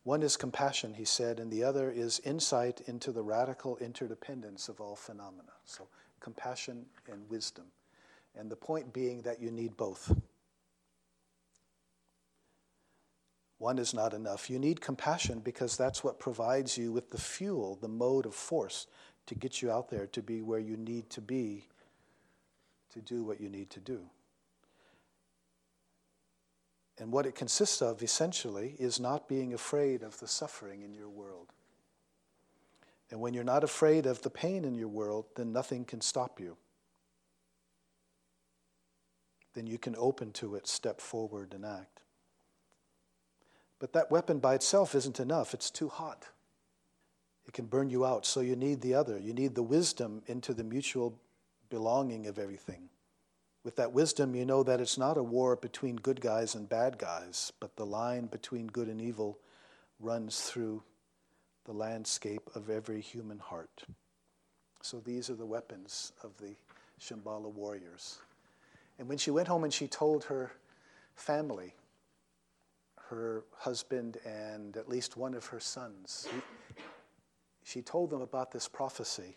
One 0.04 0.22
is 0.22 0.36
compassion, 0.36 0.94
he 0.94 1.04
said, 1.04 1.38
and 1.38 1.50
the 1.50 1.62
other 1.62 1.90
is 1.90 2.20
insight 2.20 2.80
into 2.86 3.12
the 3.12 3.22
radical 3.22 3.76
interdependence 3.78 4.68
of 4.68 4.80
all 4.80 4.96
phenomena. 4.96 5.52
So, 5.64 5.88
compassion 6.20 6.86
and 7.10 7.28
wisdom. 7.28 7.66
And 8.34 8.50
the 8.50 8.56
point 8.56 8.92
being 8.92 9.22
that 9.22 9.40
you 9.40 9.50
need 9.50 9.76
both. 9.76 10.12
One 13.58 13.78
is 13.78 13.94
not 13.94 14.12
enough. 14.12 14.50
You 14.50 14.58
need 14.58 14.80
compassion 14.80 15.38
because 15.38 15.76
that's 15.76 16.02
what 16.02 16.18
provides 16.18 16.76
you 16.76 16.90
with 16.90 17.10
the 17.10 17.20
fuel, 17.20 17.78
the 17.80 17.86
mode 17.86 18.26
of 18.26 18.34
force 18.34 18.88
to 19.26 19.34
get 19.34 19.62
you 19.62 19.70
out 19.70 19.88
there 19.88 20.06
to 20.08 20.22
be 20.22 20.42
where 20.42 20.58
you 20.58 20.76
need 20.76 21.10
to 21.10 21.20
be 21.20 21.68
to 22.92 23.00
do 23.00 23.22
what 23.22 23.40
you 23.40 23.48
need 23.48 23.70
to 23.70 23.80
do. 23.80 24.00
And 26.98 27.10
what 27.10 27.26
it 27.26 27.34
consists 27.34 27.80
of, 27.80 28.02
essentially, 28.02 28.76
is 28.78 29.00
not 29.00 29.28
being 29.28 29.54
afraid 29.54 30.02
of 30.02 30.18
the 30.20 30.28
suffering 30.28 30.82
in 30.82 30.94
your 30.94 31.08
world. 31.08 31.48
And 33.10 33.20
when 33.20 33.34
you're 33.34 33.44
not 33.44 33.64
afraid 33.64 34.06
of 34.06 34.22
the 34.22 34.30
pain 34.30 34.64
in 34.64 34.74
your 34.74 34.88
world, 34.88 35.26
then 35.34 35.52
nothing 35.52 35.84
can 35.84 36.00
stop 36.00 36.38
you. 36.38 36.56
Then 39.54 39.66
you 39.66 39.78
can 39.78 39.96
open 39.96 40.32
to 40.32 40.54
it, 40.54 40.66
step 40.66 41.00
forward, 41.00 41.52
and 41.54 41.64
act. 41.64 42.02
But 43.78 43.92
that 43.94 44.10
weapon 44.10 44.38
by 44.38 44.54
itself 44.54 44.94
isn't 44.94 45.18
enough, 45.18 45.54
it's 45.54 45.70
too 45.70 45.88
hot. 45.88 46.28
It 47.46 47.54
can 47.54 47.66
burn 47.66 47.90
you 47.90 48.04
out, 48.04 48.24
so 48.24 48.40
you 48.40 48.56
need 48.56 48.80
the 48.80 48.94
other. 48.94 49.18
You 49.18 49.32
need 49.32 49.54
the 49.54 49.62
wisdom 49.62 50.22
into 50.26 50.54
the 50.54 50.64
mutual 50.64 51.18
belonging 51.70 52.26
of 52.26 52.38
everything. 52.38 52.88
With 53.64 53.76
that 53.76 53.92
wisdom, 53.92 54.34
you 54.34 54.44
know 54.44 54.62
that 54.62 54.80
it's 54.80 54.98
not 54.98 55.16
a 55.16 55.22
war 55.22 55.56
between 55.56 55.96
good 55.96 56.20
guys 56.20 56.54
and 56.54 56.68
bad 56.68 56.98
guys, 56.98 57.52
but 57.60 57.76
the 57.76 57.86
line 57.86 58.26
between 58.26 58.66
good 58.66 58.88
and 58.88 59.00
evil 59.00 59.38
runs 60.00 60.40
through 60.40 60.82
the 61.64 61.72
landscape 61.72 62.50
of 62.54 62.70
every 62.70 63.00
human 63.00 63.38
heart. 63.38 63.84
So 64.80 64.98
these 64.98 65.30
are 65.30 65.34
the 65.34 65.46
weapons 65.46 66.12
of 66.24 66.36
the 66.38 66.56
Shambhala 67.00 67.52
warriors. 67.52 68.18
And 68.98 69.08
when 69.08 69.18
she 69.18 69.30
went 69.30 69.46
home 69.48 69.62
and 69.62 69.72
she 69.72 69.86
told 69.86 70.24
her 70.24 70.52
family, 71.14 71.74
her 73.08 73.44
husband 73.58 74.18
and 74.24 74.76
at 74.76 74.88
least 74.88 75.16
one 75.16 75.34
of 75.34 75.46
her 75.46 75.60
sons, 75.60 76.28
she 77.62 77.82
told 77.82 78.10
them 78.10 78.20
about 78.20 78.50
this 78.50 78.68
prophecy. 78.68 79.36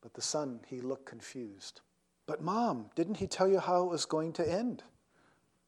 But 0.00 0.14
the 0.14 0.22
son, 0.22 0.60
he 0.66 0.80
looked 0.80 1.06
confused. 1.06 1.80
But, 2.26 2.42
mom, 2.42 2.90
didn't 2.94 3.16
he 3.16 3.26
tell 3.26 3.48
you 3.48 3.58
how 3.58 3.84
it 3.84 3.90
was 3.90 4.04
going 4.04 4.32
to 4.34 4.48
end? 4.48 4.82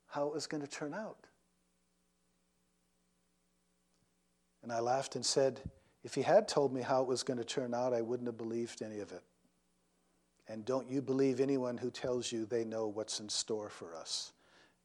How 0.07 0.27
it 0.27 0.35
was 0.35 0.47
going 0.47 0.63
to 0.63 0.69
turn 0.69 0.95
out? 0.95 1.27
And 4.63 4.73
I 4.73 4.81
laughed 4.81 5.17
and 5.17 5.25
said, 5.25 5.61
If 6.05 6.15
he 6.15 6.23
had 6.23 6.49
told 6.49 6.73
me 6.73 6.83
how 6.83 7.03
it 7.03 7.09
was 7.09 7.23
going 7.23 7.39
to 7.39 7.45
turn 7.45 7.75
out, 7.75 7.95
I 7.95 8.03
wouldn't 8.03 8.29
have 8.29 8.37
believed 8.37 8.83
any 8.83 9.01
of 9.01 9.13
it. 9.13 9.23
And 10.49 10.65
don't 10.65 10.89
you 10.89 11.03
believe 11.03 11.41
anyone 11.41 11.77
who 11.77 11.91
tells 11.91 12.33
you 12.33 12.47
they 12.47 12.65
know 12.65 12.87
what's 12.87 13.21
in 13.21 13.29
store 13.29 13.69
for 13.69 13.95
us. 13.95 14.33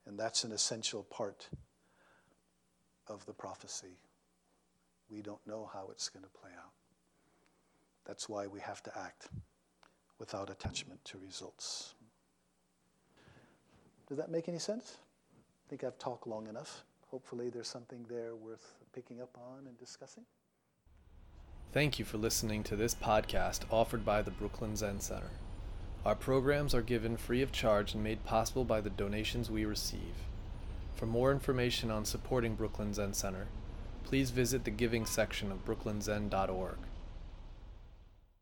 And 0.05 0.19
that's 0.19 0.43
an 0.43 0.51
essential 0.51 1.03
part 1.03 1.47
of 3.07 3.25
the 3.25 3.33
prophecy. 3.33 3.97
We 5.13 5.21
don't 5.21 5.45
know 5.45 5.69
how 5.71 5.89
it's 5.91 6.09
going 6.09 6.23
to 6.23 6.29
play 6.29 6.49
out. 6.57 6.71
That's 8.05 8.27
why 8.27 8.47
we 8.47 8.59
have 8.61 8.81
to 8.83 8.97
act 8.97 9.27
without 10.17 10.49
attachment 10.49 11.05
to 11.05 11.19
results. 11.19 11.93
Does 14.07 14.17
that 14.17 14.31
make 14.31 14.49
any 14.49 14.59
sense? 14.59 14.97
I 15.37 15.69
think 15.69 15.83
I've 15.83 15.99
talked 15.99 16.25
long 16.25 16.47
enough. 16.47 16.83
Hopefully, 17.11 17.49
there's 17.49 17.67
something 17.67 18.05
there 18.09 18.35
worth 18.35 18.73
picking 18.93 19.21
up 19.21 19.37
on 19.37 19.67
and 19.67 19.77
discussing. 19.77 20.23
Thank 21.71 21.99
you 21.99 22.05
for 22.05 22.17
listening 22.17 22.63
to 22.63 22.75
this 22.75 22.95
podcast 22.95 23.61
offered 23.69 24.03
by 24.03 24.23
the 24.23 24.31
Brooklyn 24.31 24.75
Zen 24.75 24.99
Center. 24.99 25.29
Our 26.05 26.15
programs 26.15 26.73
are 26.73 26.81
given 26.81 27.17
free 27.17 27.41
of 27.41 27.51
charge 27.51 27.93
and 27.93 28.03
made 28.03 28.25
possible 28.25 28.65
by 28.65 28.81
the 28.81 28.89
donations 28.89 29.49
we 29.49 29.63
receive. 29.65 30.15
For 30.95 31.05
more 31.05 31.31
information 31.31 31.91
on 31.91 32.03
supporting 32.03 32.55
Brooklyn 32.55 32.93
Zen 32.93 33.13
Center, 33.13 33.47
please 34.03 34.31
visit 34.31 34.63
the 34.63 34.71
giving 34.71 35.05
section 35.05 35.51
of 35.51 35.65
brooklynzen.org. 35.65 36.77